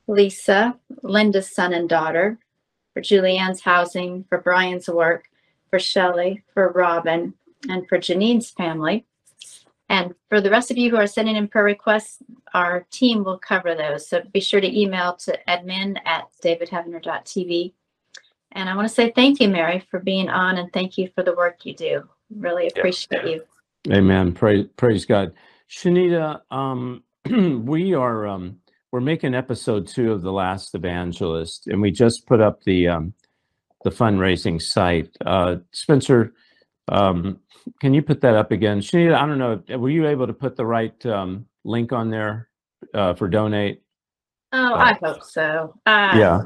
[0.07, 2.37] Lisa, Linda's son and daughter,
[2.93, 5.25] for Julianne's housing, for Brian's work,
[5.69, 7.33] for Shelley, for Robin,
[7.69, 9.05] and for Janine's family.
[9.89, 12.19] And for the rest of you who are sending in prayer requests,
[12.53, 14.09] our team will cover those.
[14.09, 17.73] So be sure to email to admin at davidheavener.tv.
[18.51, 21.23] And I want to say thank you, Mary, for being on and thank you for
[21.23, 22.03] the work you do.
[22.35, 23.43] Really appreciate you.
[23.91, 24.33] Amen.
[24.33, 25.33] Praise, praise God.
[25.69, 27.03] Shanita, um,
[27.65, 28.57] we are um,
[28.91, 33.13] we're making episode two of the Last Evangelist, and we just put up the um,
[33.83, 35.09] the fundraising site.
[35.25, 36.33] Uh, Spencer,
[36.89, 37.39] um,
[37.81, 38.79] can you put that up again?
[38.79, 39.77] Shanita, I don't know.
[39.77, 42.49] Were you able to put the right um, link on there
[42.93, 43.81] uh, for donate?
[44.53, 45.75] Oh, I hope so.
[45.85, 46.41] Uh, Yeah.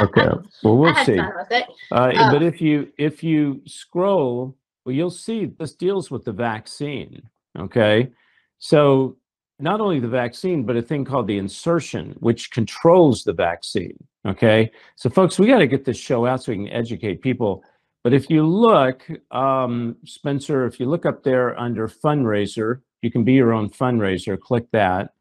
[0.00, 0.28] Okay.
[0.62, 1.16] Well, we'll see.
[1.16, 1.66] fun with it.
[1.90, 6.32] Uh, Uh, but if you if you scroll, well, you'll see this deals with the
[6.32, 7.22] vaccine.
[7.58, 8.10] Okay,
[8.58, 9.16] so
[9.58, 13.96] not only the vaccine, but a thing called the insertion, which controls the vaccine.
[14.26, 17.62] Okay, so folks, we got to get this show out so we can educate people.
[18.04, 23.22] But if you look, um, Spencer, if you look up there under fundraiser, you can
[23.22, 24.38] be your own fundraiser.
[24.40, 25.12] Click that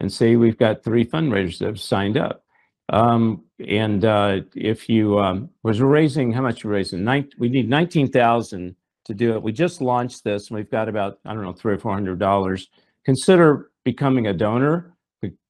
[0.00, 2.44] and see we've got three fundraisers that have signed up.
[2.88, 7.04] Um, and uh, if you um, was raising, how much we're raising?
[7.04, 8.76] Nine, we need nineteen thousand
[9.06, 9.42] to do it.
[9.42, 12.18] We just launched this, and we've got about I don't know three or four hundred
[12.18, 12.68] dollars.
[13.04, 14.94] Consider becoming a donor.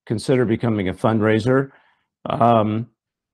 [0.07, 1.73] Consider becoming a fundraiser.
[2.27, 2.89] Um,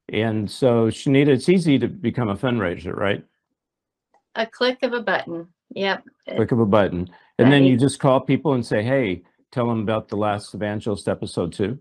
[0.09, 3.23] and so, Shanita, it's easy to become a fundraiser, right?
[4.37, 5.49] A click of a button.
[5.75, 6.05] Yep.
[6.37, 9.69] Click of a button, and That then you just call people and say, "Hey, tell
[9.69, 11.79] them about the last evangelist episode too."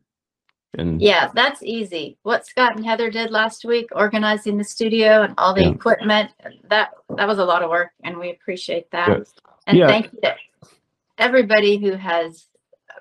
[0.77, 2.17] And Yeah, that's easy.
[2.23, 5.69] What Scott and Heather did last week, organizing the studio and all the Yeah.
[5.69, 6.31] equipment,
[6.69, 9.07] that that was a lot of work, and we appreciate that.
[9.07, 9.27] Good.
[9.67, 9.87] And Yeah.
[9.87, 10.35] thank you to
[11.17, 12.47] everybody who has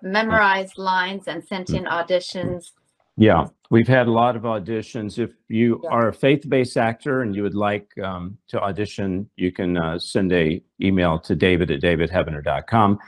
[0.03, 2.73] memorized lines and sent in auditions.
[3.17, 5.19] Yeah, we've had a lot of auditions.
[5.19, 9.77] If you are a faith-based actor and you would like um, to audition, you can
[9.77, 12.99] uh, send a email to david at davidheavener.com.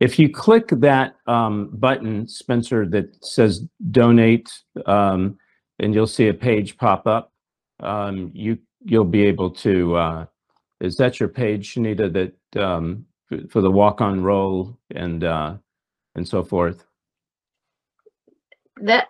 [0.00, 4.50] If you click that um, button, Spencer, that says donate,
[4.86, 5.38] um,
[5.80, 7.32] and you'll see a page pop up,
[7.80, 9.96] um, you you'll be able to.
[9.96, 10.26] Uh,
[10.80, 12.12] is that your page, Shanita?
[12.12, 13.06] That um,
[13.50, 15.54] for the walk-on role and uh,
[16.14, 16.84] and so forth.
[18.80, 19.08] That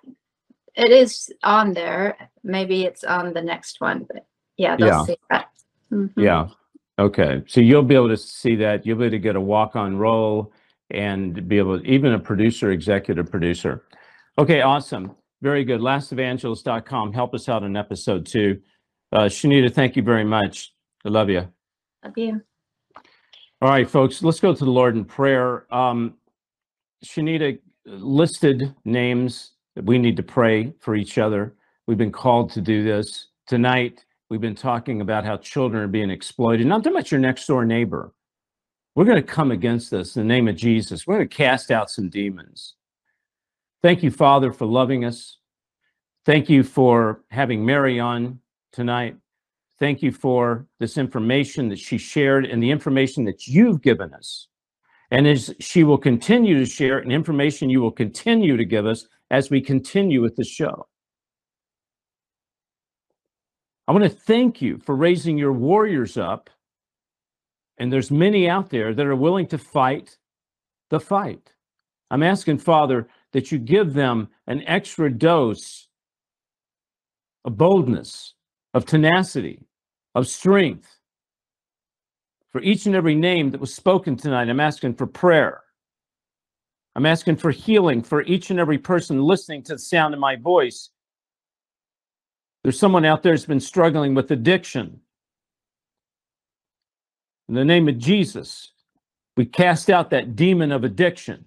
[0.74, 2.16] it is on there.
[2.42, 4.26] Maybe it's on the next one, but
[4.56, 5.04] yeah, they'll Yeah.
[5.04, 5.50] see that.
[5.92, 6.12] Mhm.
[6.16, 6.48] Yeah.
[6.98, 7.42] Okay.
[7.46, 8.86] So you'll be able to see that.
[8.86, 10.52] You'll be able to get a walk on role
[10.90, 13.84] and be able, to, even a producer, executive producer.
[14.38, 14.62] Okay.
[14.62, 15.14] Awesome.
[15.42, 15.80] Very good.
[15.80, 17.12] Lastevangelist.com.
[17.12, 18.60] Help us out in episode two.
[19.12, 20.74] Uh, Shanita, thank you very much.
[21.04, 21.48] I love you.
[22.04, 22.42] Love you.
[23.60, 25.72] All right, folks, let's go to the Lord in prayer.
[25.74, 26.14] Um,
[27.04, 31.56] Shanita listed names that we need to pray for each other.
[31.86, 33.28] We've been called to do this.
[33.46, 37.46] Tonight, we've been talking about how children are being exploited, not so much your next
[37.46, 38.12] door neighbor.
[38.98, 41.06] We're going to come against this in the name of Jesus.
[41.06, 42.74] We're going to cast out some demons.
[43.80, 45.36] Thank you, Father, for loving us.
[46.26, 48.40] Thank you for having Mary on
[48.72, 49.16] tonight.
[49.78, 54.48] Thank you for this information that she shared and the information that you've given us.
[55.12, 59.06] And as she will continue to share and information you will continue to give us
[59.30, 60.88] as we continue with the show.
[63.86, 66.50] I want to thank you for raising your warriors up.
[67.78, 70.18] And there's many out there that are willing to fight
[70.90, 71.52] the fight.
[72.10, 75.88] I'm asking, Father, that you give them an extra dose
[77.44, 78.34] of boldness,
[78.74, 79.62] of tenacity,
[80.14, 80.98] of strength.
[82.50, 85.62] For each and every name that was spoken tonight, I'm asking for prayer.
[86.96, 90.34] I'm asking for healing for each and every person listening to the sound of my
[90.34, 90.90] voice.
[92.64, 95.00] There's someone out there that's been struggling with addiction.
[97.48, 98.72] In the name of Jesus,
[99.36, 101.46] we cast out that demon of addiction.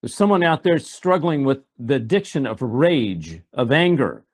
[0.00, 4.24] There's someone out there struggling with the addiction of rage, of anger.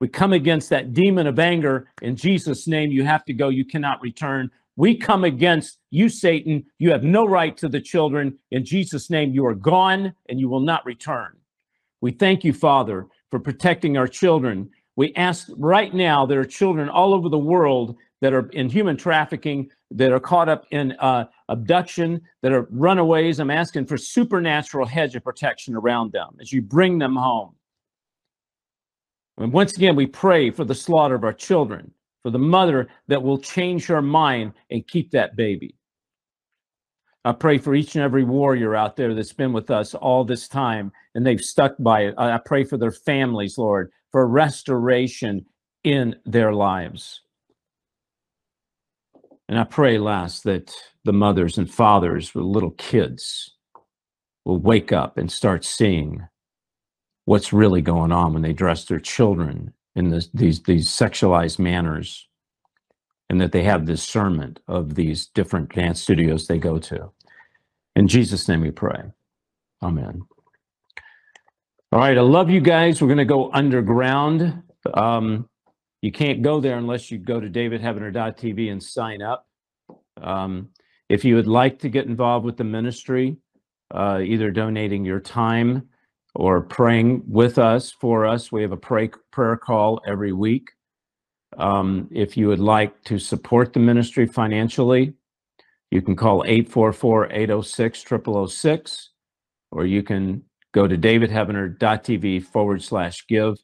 [0.00, 1.88] We come against that demon of anger.
[2.02, 3.50] In Jesus' name, you have to go.
[3.50, 4.50] You cannot return.
[4.76, 6.64] We come against you, Satan.
[6.78, 8.38] You have no right to the children.
[8.50, 11.36] In Jesus' name, you are gone and you will not return.
[12.00, 14.70] We thank you, Father, for protecting our children.
[14.96, 18.96] We ask right now there are children all over the world that are in human
[18.96, 23.38] trafficking, that are caught up in uh, abduction, that are runaways.
[23.38, 27.54] I'm asking for supernatural hedge of protection around them as you bring them home.
[29.38, 31.92] And once again, we pray for the slaughter of our children,
[32.22, 35.74] for the mother that will change her mind and keep that baby.
[37.26, 40.46] I pray for each and every warrior out there that's been with us all this
[40.46, 42.14] time and they've stuck by it.
[42.16, 45.44] I I pray for their families, Lord, for restoration
[45.82, 47.22] in their lives.
[49.48, 50.74] And I pray, last, that
[51.04, 53.54] the mothers and fathers with little kids
[54.44, 56.26] will wake up and start seeing
[57.24, 62.28] what's really going on when they dress their children in this, these, these sexualized manners
[63.28, 67.10] and that they have discernment of these different dance studios they go to.
[67.96, 69.02] In Jesus' name we pray.
[69.82, 70.22] Amen.
[71.92, 73.00] All right, I love you guys.
[73.00, 74.62] We're going to go underground.
[74.94, 75.48] Um,
[76.06, 79.44] you can't go there unless you go to davidheavener.tv and sign up.
[80.22, 80.68] Um,
[81.08, 83.38] if you would like to get involved with the ministry,
[83.92, 85.88] uh, either donating your time
[86.36, 90.68] or praying with us for us, we have a pray, prayer call every week.
[91.58, 95.12] Um, if you would like to support the ministry financially,
[95.90, 98.04] you can call 844 806
[98.54, 99.10] 0006,
[99.72, 103.56] or you can go to davidheavener.tv forward slash give,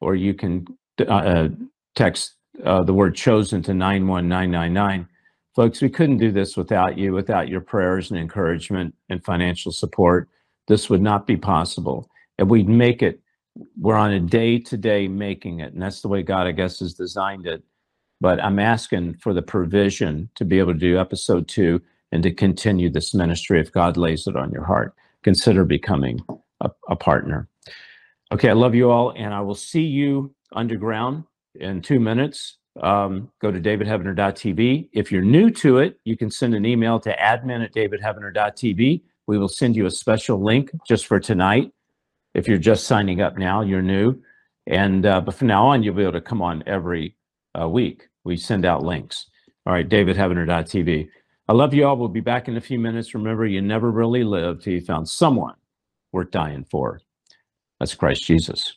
[0.00, 0.64] or you can
[1.06, 1.48] uh,
[1.94, 2.34] text
[2.64, 5.08] uh, the word chosen to 91999.
[5.54, 10.28] Folks, we couldn't do this without you, without your prayers and encouragement and financial support.
[10.68, 12.08] This would not be possible.
[12.38, 13.20] And we'd make it,
[13.78, 15.72] we're on a day to day making it.
[15.72, 17.62] And that's the way God, I guess, has designed it.
[18.20, 21.80] But I'm asking for the provision to be able to do episode two
[22.10, 24.94] and to continue this ministry if God lays it on your heart.
[25.22, 26.20] Consider becoming
[26.60, 27.48] a, a partner.
[28.32, 31.24] Okay, I love you all, and I will see you underground
[31.56, 32.58] in two minutes.
[32.80, 34.88] Um, go to davidheavener.tv.
[34.92, 39.02] If you're new to it, you can send an email to admin at davidheavener.tv.
[39.26, 41.72] We will send you a special link just for tonight.
[42.34, 44.20] If you're just signing up now, you're new.
[44.66, 47.16] And uh, but from now on, you'll be able to come on every
[47.58, 48.08] uh, week.
[48.24, 49.26] We send out links.
[49.66, 51.08] All right, davidheavener.tv.
[51.46, 51.96] I love you all.
[51.96, 53.14] We'll be back in a few minutes.
[53.14, 55.54] Remember, you never really lived till you found someone
[56.12, 57.00] worth dying for.
[57.78, 58.74] That's Christ Jesus.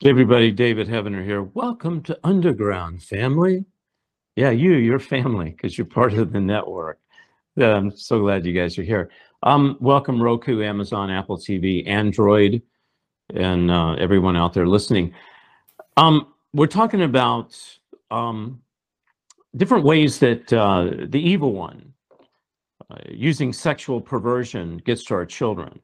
[0.00, 1.42] Hey, everybody, David Heavener here.
[1.42, 3.64] Welcome to Underground family.
[4.36, 6.98] Yeah, you, your family, because you're part of the network.
[7.56, 9.08] Yeah, I'm so glad you guys are here.
[9.42, 12.60] Um, welcome Roku, Amazon, Apple TV, Android,
[13.34, 15.14] and uh, everyone out there listening.
[15.96, 17.58] Um, we're talking about
[18.10, 18.60] um,
[19.56, 21.94] different ways that uh, the evil one,
[22.90, 25.80] uh, using sexual perversion, gets to our children.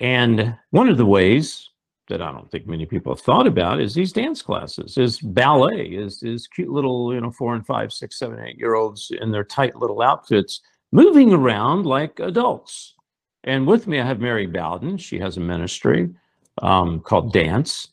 [0.00, 1.70] And one of the ways
[2.08, 5.86] that I don't think many people have thought about is these dance classes, is ballet,
[5.86, 9.30] is is cute little, you know, four and five, six, seven, eight year olds in
[9.30, 10.60] their tight little outfits
[10.92, 12.94] moving around like adults.
[13.42, 14.98] And with me, I have Mary Bawden.
[14.98, 16.10] She has a ministry
[16.62, 17.88] um, called Dance.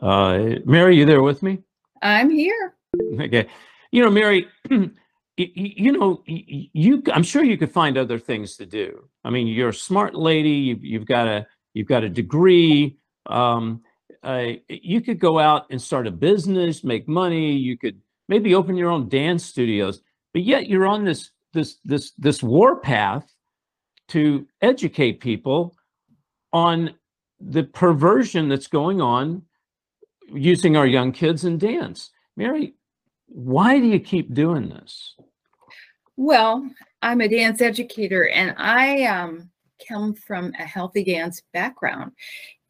[0.00, 1.58] Uh, Mary, you there with me?
[2.02, 2.74] I'm here.
[3.20, 3.46] Okay.
[3.92, 4.90] You know, Mary, you,
[5.36, 9.08] you know, you, I'm sure you could find other things to do.
[9.24, 10.50] I mean, you're a smart lady.
[10.50, 12.96] You've, you've got a, you've got a degree
[13.26, 13.82] um,
[14.22, 17.52] uh, you could go out and start a business, make money.
[17.52, 20.00] You could maybe open your own dance studios,
[20.32, 23.32] but yet you're on this this this this war path
[24.08, 25.74] to educate people
[26.52, 26.94] on
[27.40, 29.42] the perversion that's going on
[30.32, 32.10] using our young kids in dance.
[32.36, 32.74] Mary,
[33.26, 35.14] why do you keep doing this?
[36.16, 36.68] Well,
[37.02, 39.50] I'm a dance educator and I um,
[39.86, 42.12] come from a healthy dance background.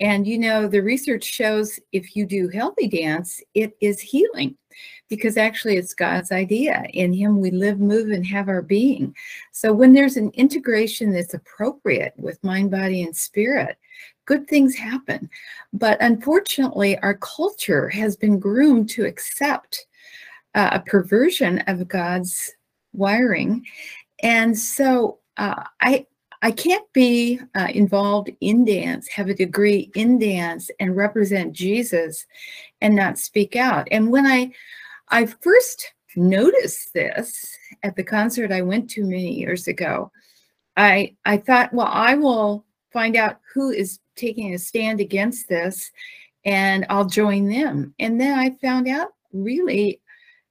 [0.01, 4.57] And you know, the research shows if you do healthy dance, it is healing
[5.09, 6.85] because actually it's God's idea.
[6.93, 9.15] In Him we live, move, and have our being.
[9.53, 13.79] So when there's an integration that's appropriate with mind, body, and spirit,
[14.27, 15.31] good things happen.
[15.73, 19.87] But unfortunately, our culture has been groomed to accept
[20.55, 22.53] uh, a perversion of God's
[22.93, 23.65] wiring.
[24.23, 26.07] And so uh, I,
[26.47, 32.25] I can't be uh, involved in dance, have a degree in dance, and represent Jesus
[32.81, 33.89] and not speak out.
[33.91, 34.53] And when I,
[35.09, 40.13] I first noticed this at the concert I went to many years ago,
[40.77, 45.91] I, I thought, well, I will find out who is taking a stand against this
[46.45, 47.93] and I'll join them.
[47.99, 50.01] And then I found out really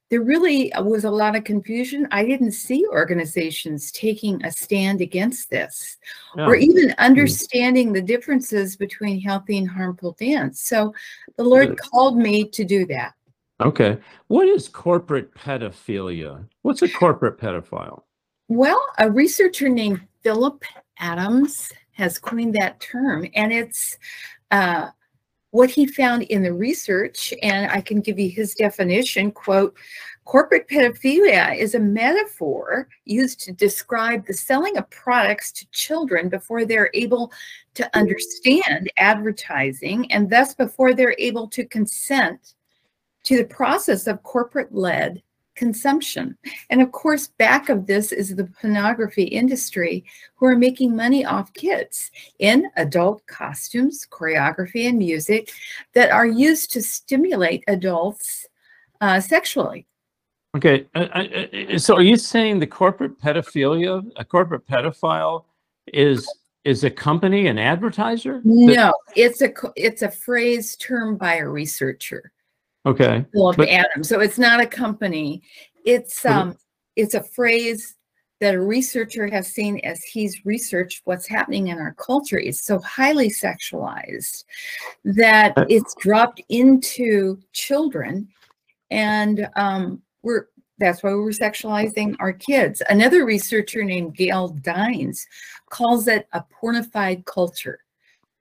[0.08, 2.06] there really was a lot of confusion.
[2.12, 5.96] I didn't see organizations taking a stand against this
[6.36, 6.94] or even Hmm.
[6.98, 10.60] understanding the differences between healthy and harmful dance.
[10.60, 10.94] So
[11.36, 13.14] the Lord called me to do that.
[13.60, 13.98] Okay.
[14.28, 16.46] What is corporate pedophilia?
[16.62, 18.02] What's a corporate pedophile?
[18.48, 20.62] Well, a researcher named Phillip
[20.98, 23.96] Adams has coined that term, and it's
[24.50, 24.88] uh,
[25.56, 29.74] what he found in the research, and I can give you his definition quote,
[30.26, 36.66] corporate pedophilia is a metaphor used to describe the selling of products to children before
[36.66, 37.32] they're able
[37.72, 42.52] to understand advertising and thus before they're able to consent
[43.22, 45.22] to the process of corporate led
[45.56, 46.36] consumption.
[46.70, 50.04] And of course, back of this is the pornography industry
[50.36, 55.50] who are making money off kids in adult costumes, choreography, and music
[55.94, 58.46] that are used to stimulate adults
[59.00, 59.86] uh, sexually.
[60.56, 60.86] Okay.
[60.94, 65.44] uh, uh, uh, So are you saying the corporate pedophilia, a corporate pedophile
[65.92, 66.26] is
[66.64, 68.40] is a company an advertiser?
[68.44, 72.32] No, it's a it's a phrase termed by a researcher,
[72.86, 73.24] Okay.
[73.32, 74.08] Phillip But- Adams.
[74.08, 75.42] So it's not a company.
[75.84, 76.58] It's But it- um
[76.96, 77.94] it's a phrase
[78.40, 82.38] that a researcher has seen as he's researched what's happening in our culture.
[82.38, 84.44] It's so highly sexualized
[85.04, 88.28] that it's dropped into children,
[88.90, 92.82] and um, we're that's why we're sexualizing our kids.
[92.90, 95.26] Another researcher named Gail Dines
[95.70, 97.78] calls it a pornified culture.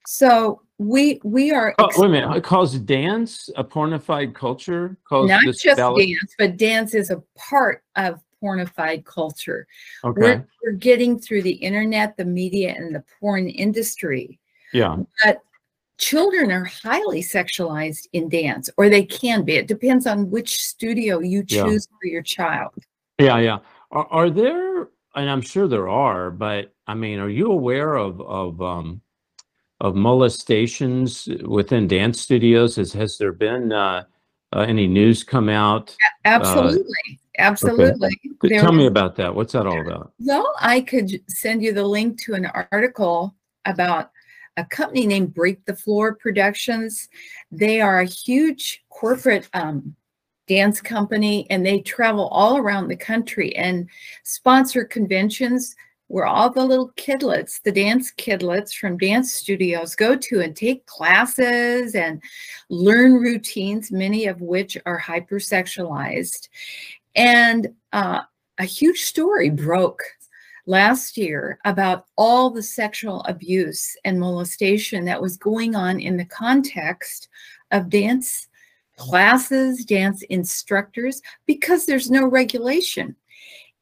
[0.07, 2.35] So we we are Oh, wait a minute.
[2.37, 4.97] It calls dance a pornified culture?
[5.07, 9.65] Calls not just ballet- dance, but dance is a part of pornified culture.
[10.03, 10.21] Okay.
[10.21, 14.39] We're, we're getting through the internet, the media, and the porn industry.
[14.73, 14.97] Yeah.
[15.23, 15.39] But
[15.97, 19.55] children are highly sexualized in dance, or they can be.
[19.55, 21.63] It depends on which studio you Yeah.
[21.63, 22.73] choose for your child.
[23.17, 23.59] Yeah, yeah.
[23.91, 28.19] Are, are there, and I'm sure there are, but I mean, are you aware of
[28.21, 29.01] of um,
[29.81, 32.75] of molestations within dance studios?
[32.75, 34.03] Has has there been uh,
[34.53, 35.91] uh, any news come out?
[35.91, 37.19] Uh, Absolutely.
[37.37, 38.19] Absolutely.
[38.39, 39.33] Could- There Tell me about that.
[39.33, 40.13] What's that all about?
[40.19, 44.11] Well, I could send you the link to an article about
[44.57, 47.09] a company named Break the Floor Productions.
[47.51, 49.95] They are a huge corporate um,
[50.47, 53.89] dance company and they travel all around the country and
[54.23, 55.75] sponsor conventions
[56.07, 60.85] where all the little kidlets, the dance kidlets from dance studios go to and take
[60.85, 62.21] classes and
[62.69, 66.49] learn routines, many of which are hypersexualized.
[67.15, 68.21] And uh,
[68.59, 70.03] a huge story broke
[70.67, 76.25] last year about all the sexual abuse and molestation that was going on in the
[76.25, 77.29] context
[77.71, 78.47] of dance
[78.97, 83.15] classes, dance instructors, because there's no regulation.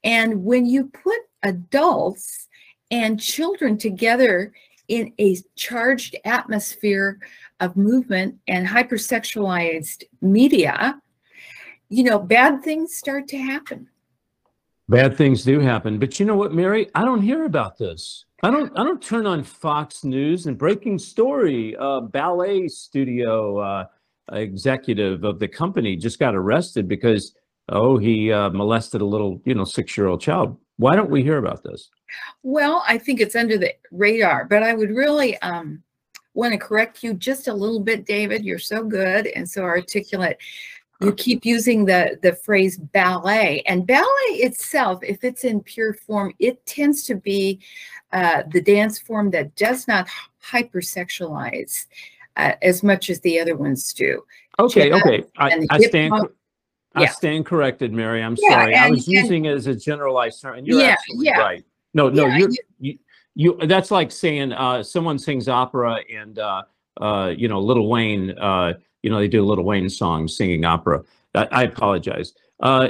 [0.03, 2.47] And when you put adults
[2.91, 4.53] and children together
[4.87, 7.19] in a charged atmosphere
[7.59, 10.99] of movement and hypersexualized media,
[11.89, 13.87] you know, bad things start to happen.
[14.89, 16.89] Bad things do happen, but you know what, Mary?
[16.93, 18.25] I don't hear about this.
[18.43, 18.77] I don't.
[18.77, 21.77] I don't turn on Fox News and breaking story.
[21.77, 23.85] Uh, ballet studio uh,
[24.33, 27.33] executive of the company just got arrested because
[27.69, 30.57] oh he uh, molested a little you know six year old child.
[30.77, 31.89] Why don't we hear about this?
[32.41, 35.83] Well, I think it's under the radar, but I would really um,
[36.33, 38.43] want to correct you just a little bit, David.
[38.43, 40.37] You're so good and so articulate.
[41.01, 46.33] You keep using the the phrase ballet, and ballet itself, if it's in pure form,
[46.39, 47.59] it tends to be
[48.13, 50.07] uh, the dance form that does not
[50.41, 51.87] hypersexualize
[52.37, 54.23] uh, as much as the other ones do.
[54.59, 55.23] Okay, Jazz okay.
[55.37, 56.13] I, I stand.
[56.13, 56.31] hop-
[56.95, 57.09] I yeah.
[57.09, 58.21] stand corrected, Mary.
[58.23, 58.75] I'm Yeah, sorry.
[58.75, 61.39] I was and- using it as a generalized term, and you're Yeah, absolutely yeah.
[61.39, 61.63] right.
[61.93, 62.97] No, no, you're, you- you,
[63.35, 63.67] you.
[63.67, 66.63] That's like saying uh, someone sings opera, and uh,
[67.01, 68.37] uh, you know, Little Wayne.
[68.37, 71.03] Uh, you know, they do Little Wayne songs singing opera.
[71.35, 72.33] I, I apologize.
[72.63, 72.87] Uh,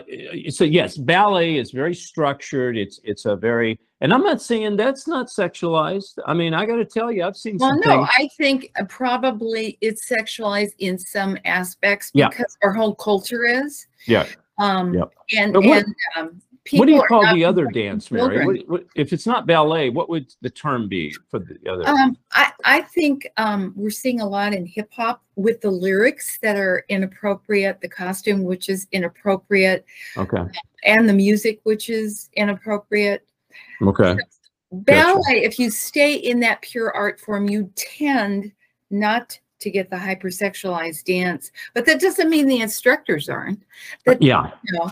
[0.49, 2.77] so yes, ballet is very structured.
[2.77, 6.19] It's it's a very, and I'm not saying that's not sexualized.
[6.27, 8.09] I mean, I got to tell you, I've seen Well, no, things.
[8.19, 12.29] I think uh, probably it's sexualized in some aspects Yeah.
[12.29, 13.87] because our whole culture is.
[14.05, 14.27] yeah.
[14.59, 15.11] Um, Yep.
[15.35, 16.39] and and um,
[16.71, 18.45] What do you call the other dance, Mary?
[18.45, 21.85] What, what, if it's not ballet, what would the term be for the other?
[21.87, 26.39] Um, I, I think um, we're seeing a lot in hip hop with the lyrics
[26.41, 29.85] that are inappropriate, the costume which is inappropriate,
[30.15, 30.43] okay.
[30.85, 33.27] and the music which is inappropriate.
[33.81, 34.17] Okay.
[34.71, 38.53] Ballet, if you stay in that pure art form, you tend
[38.89, 41.51] not to get the hypersexualized dance.
[41.73, 43.63] But that doesn't mean the instructors aren't.
[44.05, 44.51] That, yeah.
[44.63, 44.91] you know,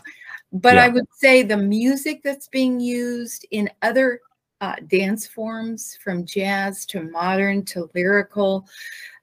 [0.52, 4.20] but I would say the music that's being used in other
[4.60, 8.68] uh, dance forms, from jazz to modern to lyrical,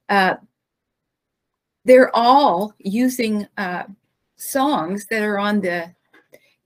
[0.09, 0.35] uh,
[1.85, 3.85] they're all using uh,
[4.37, 5.93] songs that are on the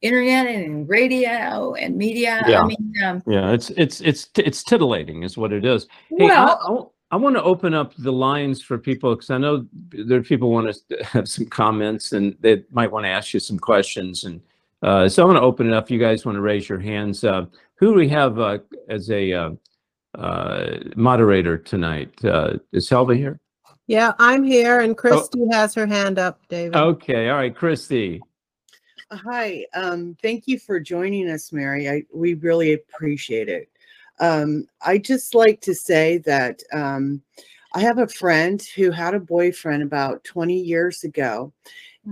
[0.01, 2.43] internet and in radio and media.
[2.47, 2.61] Yeah.
[2.61, 5.87] I mean, um, Yeah, it's it's it's it's tittillating, is what it is.
[6.09, 9.67] Hey, Well- I, I, want to open up the lines for people because I know
[9.91, 13.41] there are people want to have some comments and they might want to ask you
[13.41, 14.25] some questions.
[14.25, 14.41] And
[14.83, 15.91] uh, so I want to open it up.
[15.91, 17.25] You guys want to raise your hands?
[17.25, 18.59] Uh, who do we have uh,
[18.89, 19.51] as a uh,
[20.17, 22.13] uh, moderator tonight?
[22.25, 23.41] Uh, is Helva here?
[23.87, 26.77] Yeah, I'm here, and Christy has her hand up, David.
[26.77, 28.21] Okay, all right, Christy.
[29.11, 31.89] Hi, um, thank you for joining us, Mary.
[31.89, 33.69] I, we really appreciate it.
[34.21, 37.23] Um, I just like to say that um,
[37.75, 41.53] I have a friend who had a boyfriend about 20 years ago,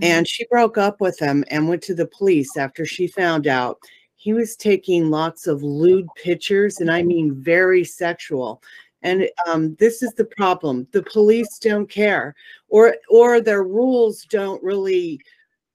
[0.03, 3.79] and she broke up with him and went to the police after she found out
[4.17, 8.63] he was taking lots of lewd pictures, and I mean very sexual.
[9.03, 12.35] And um, this is the problem: the police don't care,
[12.69, 15.21] or or their rules don't really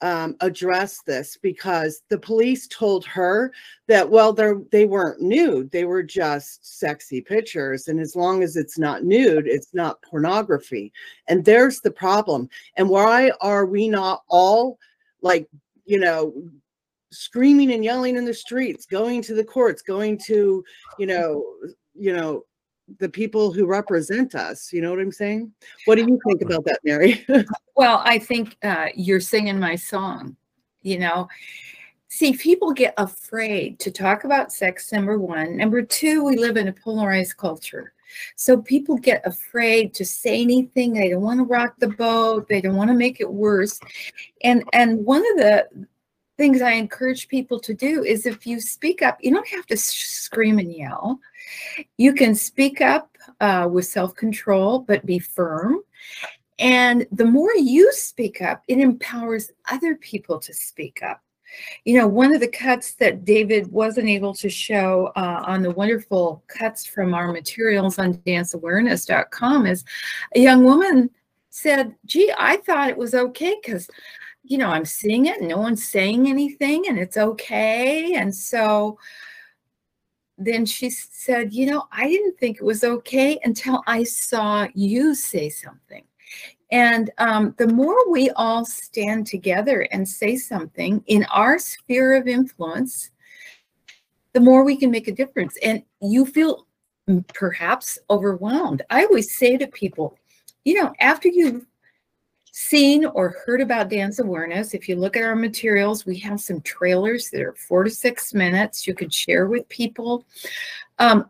[0.01, 3.51] um, address this because the police told her
[3.87, 5.71] that well they they weren't nude.
[5.71, 7.87] They were just sexy pictures.
[7.87, 10.91] And as long as it's not nude it's not pornography.
[11.27, 12.49] And there's the problem.
[12.77, 14.77] And why are we not all
[15.21, 15.47] like
[15.85, 16.33] you know
[17.11, 20.63] screaming and yelling in the streets going to the courts going to
[20.99, 21.45] you know
[21.93, 22.43] you know
[22.99, 25.51] the people who represent us you know what i'm saying
[25.86, 27.25] what do you think about that mary
[27.75, 30.38] Well, I think uh, you're singing my song.
[30.81, 31.27] You know,
[32.07, 34.91] see, people get afraid to talk about sex.
[34.91, 35.57] Number one.
[35.57, 37.93] Number two, we live in a polarized culture.
[38.38, 40.93] So people get afraid to say anything.
[40.93, 42.47] They don't want to rock the boat.
[42.47, 43.79] They don't want to make it worse.
[44.41, 45.67] And and one of the
[46.38, 49.77] things I encourage people to do is if you speak up, you don't have to
[49.77, 51.19] scream and yell.
[51.97, 55.79] You can speak up uh, with self control, but be firm.
[56.57, 61.21] And the more you speak up, it empowers other people to speak up.
[61.83, 65.71] You know, one of the cuts that David wasn't able to show uh, on the
[65.71, 69.83] wonderful cuts from our materials on danceawareness.com is
[70.35, 71.09] a young woman
[71.49, 73.89] said, Gee, I thought it was okay because,
[74.43, 78.15] you know, I'm seeing it and no one's saying anything and it's okay.
[78.15, 78.97] And so
[80.38, 85.15] then she said, You know, I didn't think it was okay until I saw you
[85.15, 86.03] say something.
[86.71, 92.27] And um, the more we all stand together and say something in our sphere of
[92.27, 93.11] influence,
[94.33, 95.57] the more we can make a difference.
[95.63, 96.65] And you feel
[97.07, 98.81] mm, perhaps overwhelmed.
[98.89, 100.17] I always say to people,
[100.65, 101.65] you know, after you've
[102.57, 106.61] seen or heard about dance awareness, if you look at our materials, we have some
[106.61, 110.25] trailers that are four to six minutes you could share with people.
[110.97, 111.29] Um,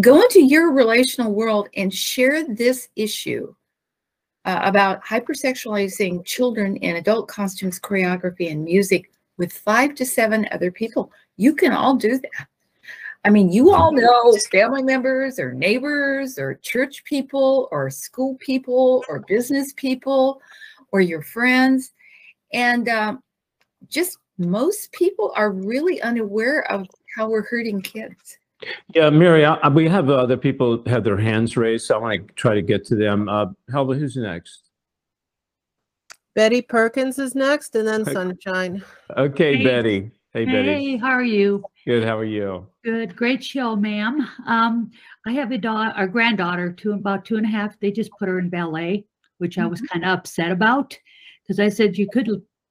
[0.00, 3.54] go into your relational world and share this issue
[4.46, 10.70] uh, about hypersexualizing children in adult costumes, choreography, and music with five to seven other
[10.70, 11.12] people.
[11.36, 12.48] You can all do that.
[13.24, 19.02] I mean, you all know family members or neighbors or church people or school people
[19.08, 20.42] or business people
[20.92, 21.92] or your friends.
[22.52, 23.22] And um,
[23.88, 28.36] just most people are really unaware of how we're hurting kids.
[28.94, 32.28] Yeah, Mary, I, I- we have other people have their hands raised, so I want
[32.28, 33.28] to try to get to them.
[33.28, 34.70] Uh, Helva, who's next?
[36.34, 38.84] Betty Perkins is next and then Sunshine.
[39.16, 39.64] Okay, Hey.
[39.64, 40.10] Betty.
[40.32, 40.68] Hey, Betty.
[40.68, 41.64] Hey, how are you?
[41.86, 42.04] Good.
[42.04, 42.66] How are you?
[42.82, 44.26] Good, great show, ma'am.
[44.46, 44.90] Um,
[45.26, 47.78] I have a daughter, a granddaughter, two about two and a half.
[47.78, 49.04] They just put her in ballet,
[49.38, 50.96] which I was kind of upset about
[51.42, 52.30] because I said you could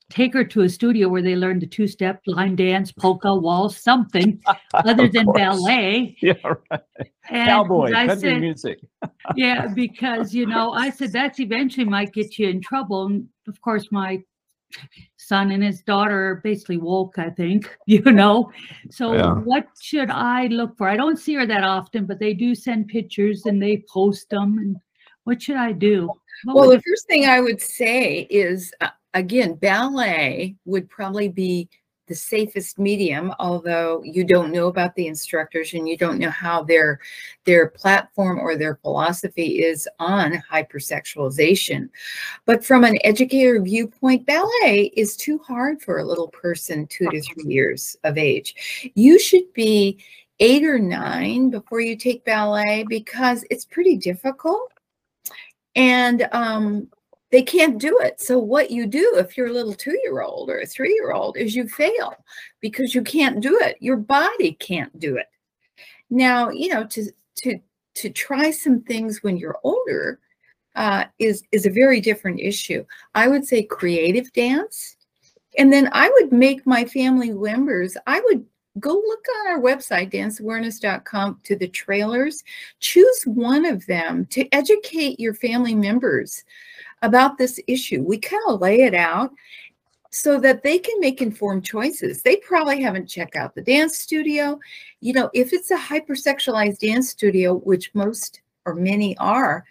[0.10, 4.42] take her to a studio where they learn the two-step line dance, polka, waltz, something
[4.74, 5.38] other than course.
[5.38, 6.18] ballet.
[6.22, 6.34] Yeah,
[6.72, 6.82] right.
[7.30, 8.80] And Cowboy, I country said- music.
[9.36, 13.06] yeah, because you know, I said that's eventually might get you in trouble.
[13.06, 14.24] And of course, my
[15.18, 18.52] son and his daughter are basically woke, I think, you know.
[18.92, 19.34] So Yeah.
[19.36, 20.88] what should I look for?
[20.90, 24.58] I don't see her that often, but they do send pictures and they post them.
[24.58, 24.78] And
[25.24, 26.08] what should I do?
[26.44, 31.30] What Well, would the first thing I would say is, uh, again, ballet would probably
[31.30, 31.70] be
[32.08, 36.64] the safest medium, although you don't know about the instructors and you don't know how
[36.64, 37.00] their
[37.46, 41.90] their platform or their philosophy is on hypersexualization.
[42.46, 47.22] But from an educator viewpoint, ballet is too hard for a little person two to
[47.22, 48.92] three years of age.
[48.96, 50.00] You should be
[50.40, 54.74] eight or nine before you take ballet because it's pretty difficult
[55.76, 56.88] and um,
[57.34, 58.22] they can't do it.
[58.22, 62.16] So what you do if you're a little two-year-old or a three-year-old is you fail
[62.62, 63.76] because you can't do it.
[63.80, 65.26] Your body can't do it.
[66.12, 67.58] Now, you know, to to
[67.96, 70.20] to try some things when you're older
[70.76, 72.86] uh, is is a very different issue.
[73.16, 74.96] I would say creative dance,
[75.58, 77.98] and then I would make my family members.
[78.06, 78.46] I would
[78.80, 82.44] go look on our website danceawareness.com to the trailers
[82.80, 86.44] choose one of them to educate your family members
[87.04, 89.32] about this issue we kind of lay it out
[90.10, 94.60] so that they can make informed choices they probably haven't checked out the dance studio
[95.00, 99.64] you know if it's a hypersexualized dance studio which most or many are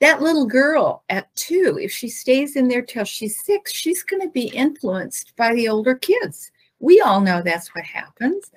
[0.00, 4.22] that little girl at two if she stays in there till she's six she's going
[4.22, 6.50] to be influenced by the older kids
[6.82, 8.50] we all know that's what happens.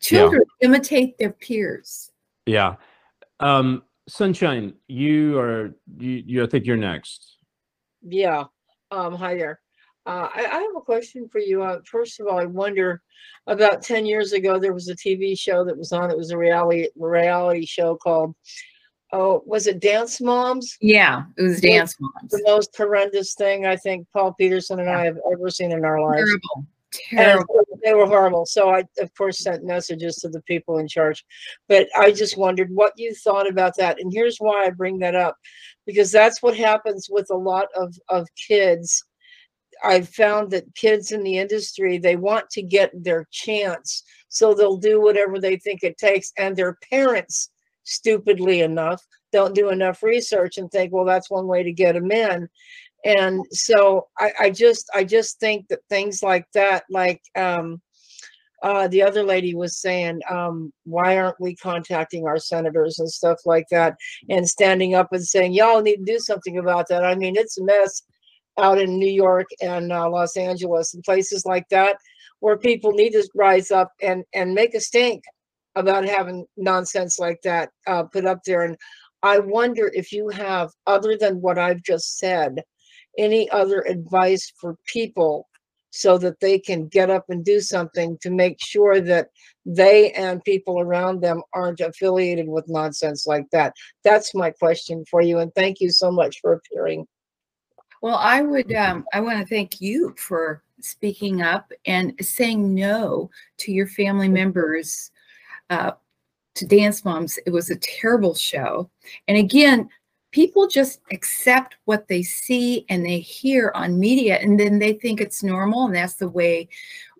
[0.00, 2.10] Children imitate their peers.
[2.46, 2.76] Yeah.
[3.40, 7.33] Um, Sunshine, you are you, you I think you're next.
[8.04, 8.44] Yeah.
[8.90, 9.60] Um, hi there.
[10.06, 11.62] Uh, I, I have a question for you.
[11.62, 13.00] Uh, first of all, I wonder
[13.46, 16.10] about 10 years ago, there was a TV show that was on.
[16.10, 18.34] It was a reality reality show called,
[19.12, 20.76] oh, was it Dance Moms?
[20.80, 22.30] Yeah, it was Dance Moms.
[22.30, 26.02] The most horrendous thing I think Paul Peterson and I have ever seen in our
[26.02, 26.28] lives.
[26.28, 26.66] Terrible.
[27.10, 27.63] Terrible.
[27.84, 28.46] They were horrible.
[28.46, 31.24] So I, of course, sent messages to the people in charge.
[31.68, 34.00] But I just wondered what you thought about that.
[34.00, 35.36] And here's why I bring that up
[35.86, 39.04] because that's what happens with a lot of, of kids.
[39.84, 44.02] I've found that kids in the industry, they want to get their chance.
[44.28, 46.32] So they'll do whatever they think it takes.
[46.38, 47.50] And their parents,
[47.84, 52.10] stupidly enough, don't do enough research and think, well, that's one way to get them
[52.12, 52.48] in
[53.04, 57.80] and so I, I just i just think that things like that like um
[58.62, 63.38] uh the other lady was saying um why aren't we contacting our senators and stuff
[63.44, 63.94] like that?
[64.30, 67.04] And standing up and saying y'all need to do something about that.
[67.04, 68.02] I mean it's a mess
[68.58, 71.96] out in new york and uh, los angeles and places like that
[72.38, 75.24] where people need to rise up and and make a stink
[75.74, 78.62] about having nonsense like that uh, put up there.
[78.62, 78.76] And
[79.22, 82.62] i wonder if you have other than what i've just said
[83.18, 85.48] any other advice for people
[85.90, 89.28] so that they can get up and do something to make sure that
[89.64, 93.72] they and people around them aren't affiliated with nonsense like that.
[94.02, 95.38] That's my question for you.
[95.38, 97.06] And thank you so much for appearing.
[98.02, 103.30] Well, I would, um, I want to thank you for speaking up and saying no
[103.58, 105.12] to your family members,
[105.70, 105.92] uh,
[106.56, 107.38] to Dance Moms.
[107.46, 108.90] It was a terrible show.
[109.28, 109.88] And again,
[110.34, 115.20] people just accept what they see and they hear on media, and then they think
[115.20, 116.68] it's normal, and that's the way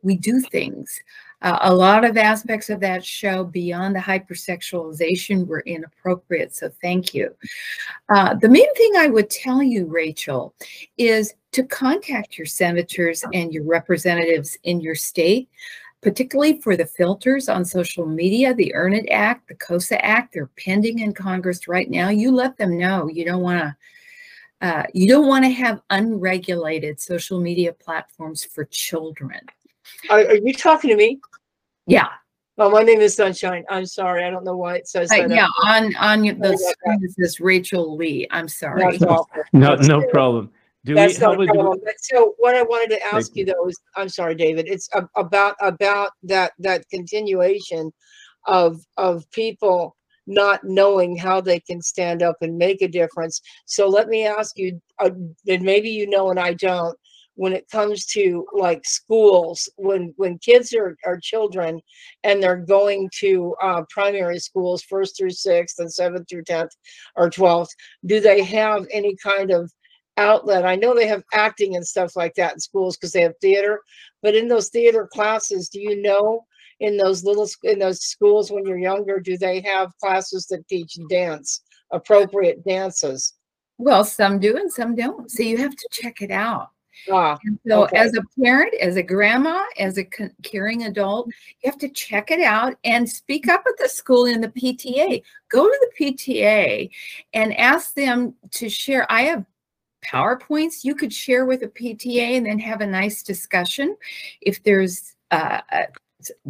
[0.02, 1.00] we do things.
[1.40, 6.56] Uh, a lot of aspects of that show beyond the hypersexualization were inappropriate.
[6.56, 7.32] So thank you.
[8.08, 10.52] Uh, the main thing I would tell you, Rachel,
[10.98, 15.48] is to contact your senators and your representatives in your state,
[16.04, 20.50] particularly for the filters on social media, the Earn It Act, the KOSA Act, they're
[20.58, 22.10] pending in Congress right now.
[22.10, 23.76] You let them know you don't want to.
[24.60, 29.40] Uh, you don't want to have unregulated social media platforms for children.
[30.08, 31.20] Are, are you talking to me?
[31.86, 32.08] Yeah.
[32.56, 33.64] Oh, my name is Sunshine.
[33.68, 34.24] I'm sorry.
[34.24, 37.04] I don't know why it says Uh, yeah, on on your- the Sorry about screen
[37.04, 38.26] it says Rachel Lee.
[38.30, 38.98] I'm sorry.
[39.52, 40.50] No, no problem.
[40.84, 41.80] Do That's we, not a problem.
[41.82, 43.46] But So what I wanted to ask you.
[43.46, 47.90] though is, I'm sorry, David, it's about, about that, that continuation
[48.46, 49.96] of, of people
[50.26, 53.40] not knowing how they can stand up and make a difference.
[53.66, 55.10] So let me ask you, uh,
[55.48, 56.96] and maybe you know and I don't,
[57.36, 61.80] when it comes to like schools, when, when kids are, are children
[62.22, 66.70] and they're going to uh, primary schools, first through sixth and seventh through 10th
[67.16, 67.70] or 12th,
[68.06, 69.70] do they have any kind of
[70.16, 70.64] outlet.
[70.64, 73.80] I know they have acting and stuff like that in schools because they have theater,
[74.22, 76.44] but in those theater classes, do you know
[76.80, 80.98] in those little in those schools when you're younger, do they have classes that teach
[81.08, 83.34] dance, appropriate dances?
[83.78, 85.30] Well, some do and some don't.
[85.30, 86.70] So you have to check it out.
[87.10, 87.96] Ah, And so, okay.
[87.96, 90.06] as a parent, as a grandma, as a
[90.42, 94.40] caring adult, you have to check it out and speak up at the school in
[94.40, 95.22] the PTA.
[95.50, 96.88] Go to the PTA
[97.32, 99.10] and ask them to share.
[99.10, 99.44] I have
[100.04, 103.96] PowerPoints you could share with a PTA and then have a nice discussion.
[104.40, 105.86] If there's uh, a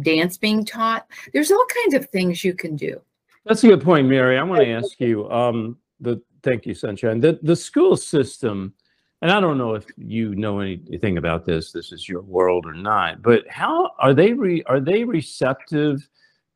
[0.01, 3.01] dance being taught, there's all kinds of things you can do.
[3.45, 4.37] That's a good point, Mary.
[4.37, 7.19] I want to ask you, um, the, thank you, Sunshine.
[7.19, 8.73] The, the school system,
[9.21, 12.73] and I don't know if you know anything about this, this is your world or
[12.73, 16.07] not, but how are they re, are they receptive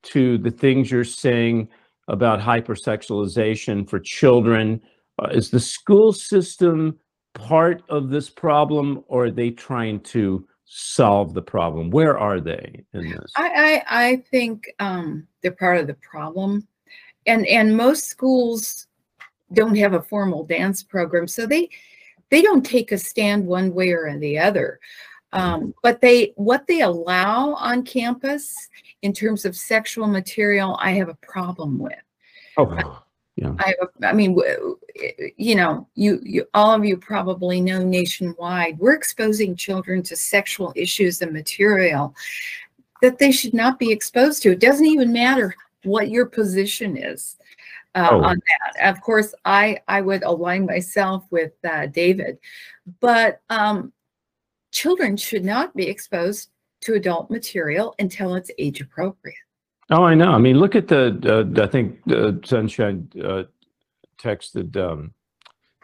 [0.02, 1.70] to the things you're saying
[2.08, 4.82] about hypersexualization for children?
[5.20, 6.98] Uh, is the school system
[7.34, 11.90] part of this problem or are they trying to solve the problem?
[11.90, 13.32] Where are they in this?
[13.36, 16.68] I, I, I think um, they're part of the problem,
[17.26, 18.88] and and most schools
[19.54, 21.70] don't have a formal dance program, so they
[22.30, 24.80] they don't take a stand one way or the other.
[25.32, 28.54] Um, but they what they allow on campus
[29.02, 31.94] in terms of sexual material, I have a problem with.
[32.58, 33.02] Oh,
[33.40, 33.54] yeah.
[33.60, 34.38] I, I mean,
[35.38, 40.74] you know, you, you, all of you probably know nationwide, we're exposing children to sexual
[40.76, 42.14] issues and material
[43.02, 44.52] that they should not be exposed to.
[44.52, 47.38] It doesn't even matter what your position is
[47.96, 48.22] uh, Oh.
[48.24, 48.40] on
[48.76, 48.90] that.
[48.90, 52.40] Of course, I, I would align myself with uh, David,
[53.00, 53.94] but um,
[54.72, 56.50] children should not be exposed
[56.82, 59.38] to adult material until it's age appropriate.
[59.92, 60.32] Oh, I know.
[60.32, 61.18] I mean, look at the,
[61.58, 63.44] uh, I think uh, Sunshine uh,
[64.22, 65.14] texted um,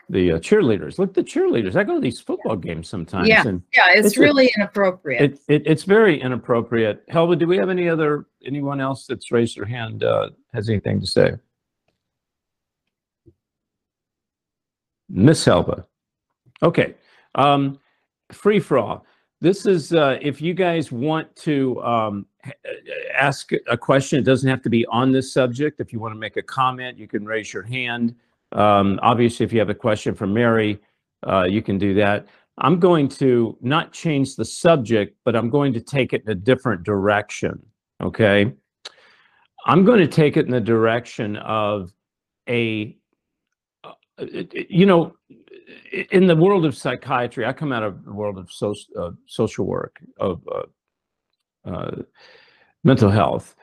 [0.09, 0.99] the uh, cheerleaders.
[0.99, 1.75] Look, at the cheerleaders.
[1.75, 5.21] I go to these football games sometimes, Yeah, and yeah, it's a- really inappropriate.
[5.21, 7.07] it, it it's very inappropriate.
[7.07, 10.99] Helva, do we have any other anyone else that's raised their hand uh, has anything
[11.01, 11.31] to say?
[15.09, 15.85] Miss Helva.
[16.61, 16.95] Okay.
[17.35, 17.79] Um,
[18.31, 19.05] free for all.
[19.45, 22.25] This is uh, if you guys want to um,
[23.15, 24.17] ask a question.
[24.17, 25.79] It doesn't have to be on this subject.
[25.79, 28.15] If you want to make a comment, you can raise your hand.
[28.53, 30.79] Um, obviously, if you have a question for Mary,
[31.27, 32.25] uh, you can do that.
[32.57, 36.35] I'm going to not change the subject, but I'm going to take it in a
[36.49, 37.63] different direction.
[38.01, 38.51] Okay.
[39.67, 41.93] I'm going to take it in the direction of
[42.49, 42.97] a,
[43.83, 45.13] uh, it- you know,
[46.11, 49.65] in the world of psychiatry, I come out of the world of social, uh, social
[49.65, 52.01] work, of uh, uh,
[52.83, 53.55] mental health.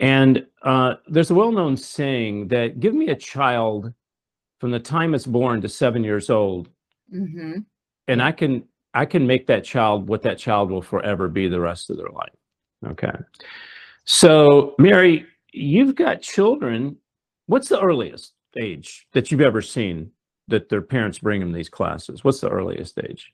[0.00, 3.92] And uh, there's a well known saying that give me a child
[4.60, 6.68] from the time it's born to seven years old,
[7.14, 7.60] Mm-hmm.
[8.08, 11.60] and I can I can make that child what that child will forever be the
[11.60, 12.34] rest of their life.
[12.86, 13.16] Okay.
[14.04, 16.96] So, Mary, you've got children.
[17.46, 20.10] What's the earliest age that you've ever seen
[20.48, 22.24] that their parents bring them these classes?
[22.24, 23.32] What's the earliest age?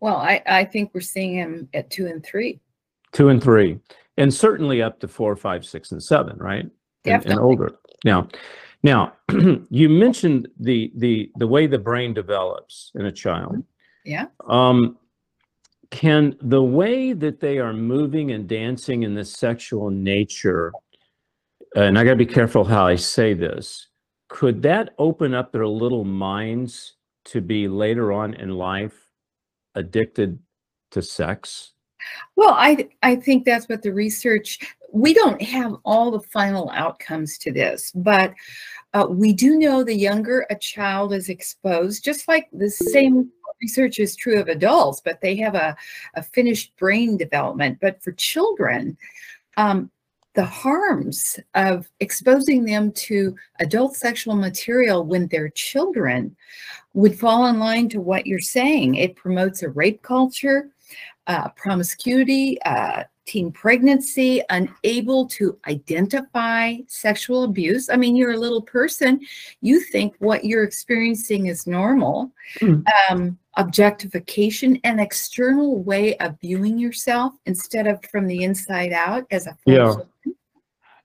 [0.00, 2.60] Well, I, I think we're seeing them at two and three.
[3.12, 3.78] Two and three,
[4.16, 6.66] and certainly up to four, five, six, and seven, right?
[7.04, 7.72] And- And, older.
[8.04, 8.28] Now,
[8.82, 9.12] now
[9.70, 13.62] you mentioned the the the way the brain develops in a child.
[14.04, 14.26] Yeah.
[14.48, 14.98] Um,
[15.90, 20.72] can the way that they are moving and dancing in this sexual nature,
[21.76, 23.88] and I got to be careful how I say this,
[24.32, 26.94] could that open up their little minds
[27.26, 29.10] to be later on in life
[29.74, 30.38] addicted
[30.90, 31.74] to sex?
[32.34, 34.58] Well, I I think that's what the research.
[34.90, 38.32] We don't have all the final outcomes to this, but
[38.94, 43.30] uh, we do know the younger a child is exposed, just like the same
[43.60, 45.76] research is true of adults, but they have a,
[46.14, 47.78] a finished brain development.
[47.82, 48.96] But for children,
[49.58, 49.90] um,
[50.34, 56.34] the harms of exposing them to adult sexual material when they're children
[56.94, 58.94] would fall in line to what you're saying.
[58.94, 60.70] It promotes a rape culture,
[61.26, 67.88] uh, promiscuity, uh, teen pregnancy, unable to identify sexual abuse.
[67.88, 69.20] I mean, you're a little person,
[69.60, 72.32] you think what you're experiencing is normal.
[73.10, 79.46] Um, objectification, an external way of viewing yourself instead of from the inside out as
[79.46, 79.94] a full Yeah.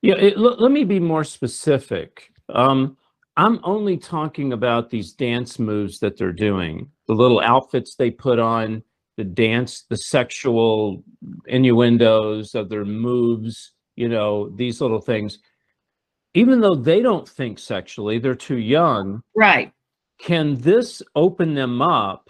[0.01, 2.31] Yeah, it, let, let me be more specific.
[2.49, 2.97] Um,
[3.35, 8.39] I'm only talking about these dance moves that they're doing, the little outfits they put
[8.39, 8.83] on,
[9.17, 11.03] the dance, the sexual
[11.47, 15.39] innuendos of their moves, you know, these little things.
[16.35, 19.21] Even though they don't think sexually, they're too young.
[19.35, 19.71] Right.
[20.19, 22.29] Can this open them up?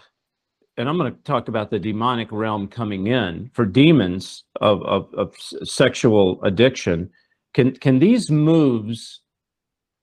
[0.76, 5.12] And I'm going to talk about the demonic realm coming in for demons of, of,
[5.14, 5.34] of
[5.64, 7.10] sexual addiction.
[7.54, 9.22] Can can these moves,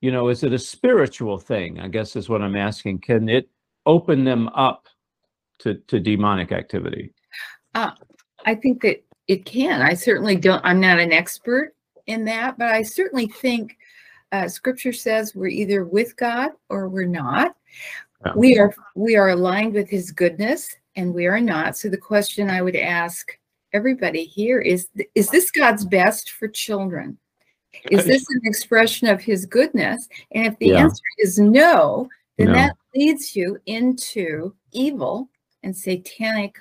[0.01, 1.79] you know, is it a spiritual thing?
[1.79, 2.99] I guess is what I'm asking.
[2.99, 3.49] Can it
[3.85, 4.87] open them up
[5.59, 7.13] to to demonic activity?
[7.73, 7.91] Uh,
[8.45, 9.81] I think that it can.
[9.81, 11.75] I certainly don't, I'm not an expert
[12.07, 13.77] in that, but I certainly think
[14.31, 17.55] uh, scripture says we're either with God or we're not.
[18.35, 21.77] We are we are aligned with his goodness and we are not.
[21.77, 23.37] So the question I would ask
[23.73, 27.17] everybody here is is this God's best for children?
[27.91, 30.07] Is this an expression of his goodness?
[30.31, 30.83] And if the Yeah.
[30.83, 32.53] answer is no, then No.
[32.53, 35.29] that leads you into evil
[35.63, 36.59] and satanic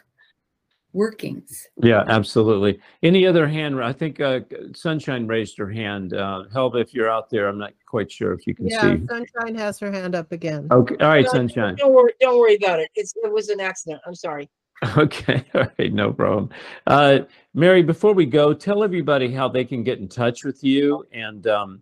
[0.94, 1.68] workings.
[1.82, 2.80] Yeah, absolutely.
[3.02, 3.82] Any other hand?
[3.82, 4.40] I think uh,
[4.74, 6.14] Sunshine raised her hand.
[6.14, 8.76] Uh, Helva, if you're out there, I'm not quite sure if you can see.
[8.76, 9.06] Yeah, see.
[9.06, 10.68] Sunshine has her hand up again.
[10.70, 11.74] Okay, all right, No, Sunshine.
[11.74, 12.90] Don't worry, don't worry about it.
[12.94, 14.00] It's it was an accident.
[14.06, 14.48] I'm sorry.
[14.98, 16.50] Okay, all right, no problem.
[16.86, 17.20] Uh,
[17.54, 21.46] Mary, before we go, tell everybody how they can get in touch with you and
[21.46, 21.80] um,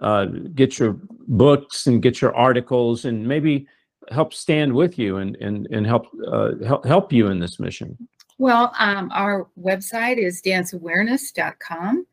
[0.00, 3.66] uh, get your books and get your articles and maybe
[4.10, 7.96] help stand with you and and and help uh, help help you in this mission.
[8.38, 12.06] Well, um, our website is danceawareness.com.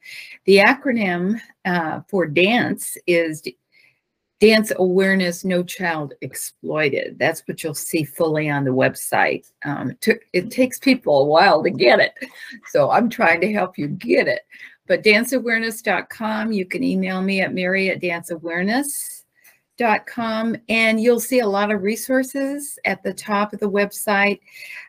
[0.46, 3.44] The acronym uh, for dance is
[4.42, 7.18] Dance Awareness No Child Exploited.
[7.20, 9.52] That's what you'll see fully on the website.
[9.64, 12.14] Um, it, it takes people a while to get it.
[12.70, 14.42] So I'm trying to help you get it.
[14.88, 19.15] But danceawareness.com, you can email me at mary at danceawareness
[20.06, 24.40] com and you'll see a lot of resources at the top of the website,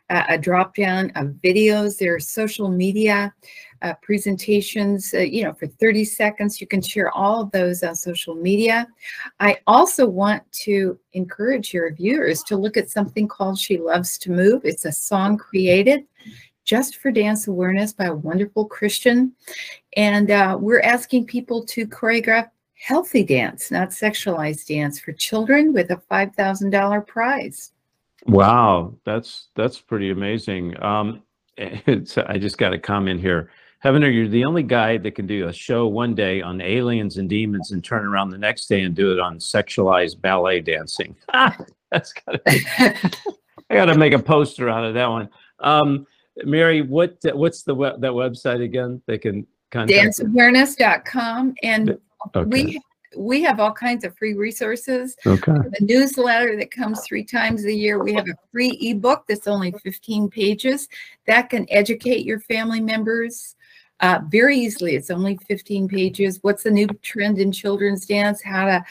[0.09, 1.97] uh, a drop down of videos.
[1.97, 3.33] There are social media
[3.81, 6.59] uh, presentations, uh, you know, for 30 seconds.
[6.59, 8.87] You can share all of those on social media.
[9.39, 14.31] I also want to encourage your viewers to look at something called She Loves to
[14.31, 14.61] Move.
[14.63, 16.05] It's a song created
[16.67, 19.33] just for dance awareness by a wonderful Christian.
[19.95, 25.91] And uh, we're asking people to choreograph healthy dance, not sexualized dance for children with
[25.91, 27.71] a $5,000 prize.
[28.25, 30.81] Wow, that's that's pretty amazing.
[30.83, 31.21] Um,
[31.57, 33.51] it's, I just got a comment here.
[33.83, 37.29] Heavener, you're the only guy that can do a show one day on aliens and
[37.29, 41.15] demons and turn around the next day and do it on sexualized ballet dancing.
[41.91, 42.65] that's gotta be,
[43.69, 45.29] I got to make a poster out of that one.
[45.59, 46.07] Um,
[46.43, 49.01] Mary, what what's the web, that website again?
[49.05, 50.19] They can contact.
[50.19, 51.97] danceawareness.com and
[52.35, 52.43] Okay.
[52.43, 52.81] we
[53.15, 55.15] we have all kinds of free resources.
[55.25, 55.53] Okay.
[55.53, 58.03] the newsletter that comes three times a year.
[58.03, 60.87] We have a free ebook that's only 15 pages
[61.25, 63.55] that can educate your family members
[64.01, 64.95] uh, very easily.
[64.95, 66.39] It's only 15 pages.
[66.41, 68.41] What's the new trend in children's dance?
[68.41, 68.83] How to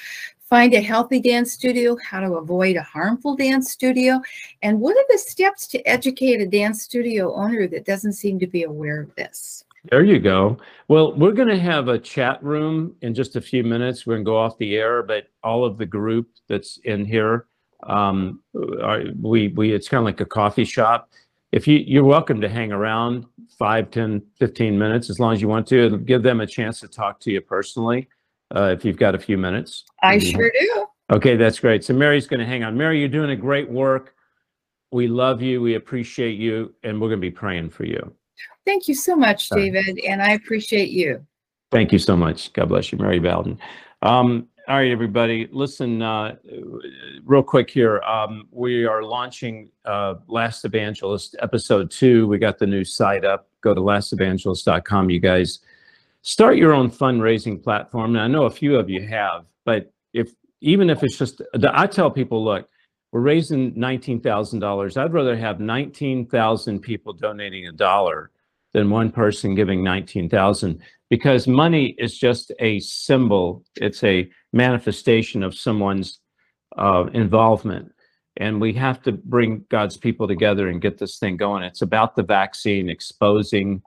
[0.48, 4.20] find a healthy dance studio how to avoid a harmful dance studio
[4.62, 8.46] and what are the steps to educate a dance studio owner that doesn't seem to
[8.46, 10.58] be aware of this There you go.
[10.88, 14.06] Well, we're going to have a chat room in just a few minutes.
[14.06, 17.46] We're going to go off the air, but all of the group that's in here,
[17.82, 18.40] um,
[18.82, 21.10] are, we we it's kind of like a coffee shop.
[21.52, 23.26] If you you're welcome to hang around
[23.58, 25.86] five, 10, 15 minutes as long as you want to.
[25.86, 28.08] It'll give them a chance to talk to you personally
[28.54, 29.84] uh, if you've got a few minutes.
[30.02, 31.84] i sure do Okay, that's great.
[31.84, 32.76] So Mary's going to hang on.
[32.76, 34.14] Mary, you're doing a great work.
[34.90, 35.62] We love you.
[35.62, 38.12] We appreciate you, and we're going to be praying for you.
[38.66, 39.48] Thank you so much.
[39.48, 41.24] David, and I appreciate you.
[41.70, 42.52] Thank you so much.
[42.52, 43.58] God bless you, Mary Bawden.
[44.02, 46.34] Um, all right, everybody, listen, uh,
[47.24, 48.00] real quick here.
[48.00, 52.26] Um, we are launching uh, Last Evangelist episode two.
[52.26, 53.48] We got the new site up.
[53.60, 55.10] Go to lastevangelist.com.
[55.10, 55.60] You guys
[56.22, 58.14] start your own fundraising platform.
[58.14, 61.40] Now, I know a few of you have, but if even if it's just,
[61.72, 62.68] I tell people, look,
[63.12, 64.96] we're raising $19,000.
[64.96, 68.32] I'd rather have 19,000 people donating a dollar
[68.76, 70.78] than one person giving 19,000
[71.08, 73.64] because money is just a symbol.
[73.76, 76.20] It's a manifestation of someone's
[76.76, 77.90] uh, involvement.
[78.36, 81.62] And we have to bring God's people together and get this thing going.
[81.62, 83.80] It's about the vaccine exposing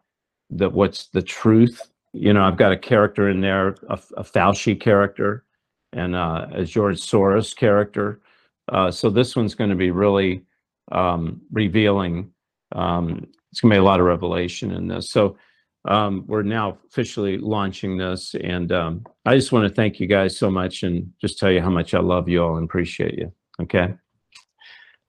[0.49, 1.91] the what's the truth.
[2.13, 5.45] You know, I've got a character in there, a, a Fauci character,
[5.93, 8.21] and uh, a George Soros character.
[8.67, 10.45] Uh, so this one's going to be really
[10.91, 12.31] um, revealing.
[12.71, 15.09] Um, it's going to be a lot of revelation in this.
[15.09, 15.37] So
[15.85, 20.37] um, we're now officially launching this, and um, I just want to thank you guys
[20.37, 23.31] so much, and just tell you how much I love you all and appreciate you.
[23.61, 23.93] Okay.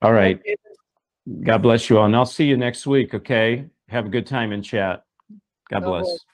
[0.02, 0.40] All right.
[1.42, 3.14] God bless you all, and I'll see you next week.
[3.14, 3.66] Okay.
[3.88, 5.04] Have a good time in chat.
[5.68, 6.24] God bless.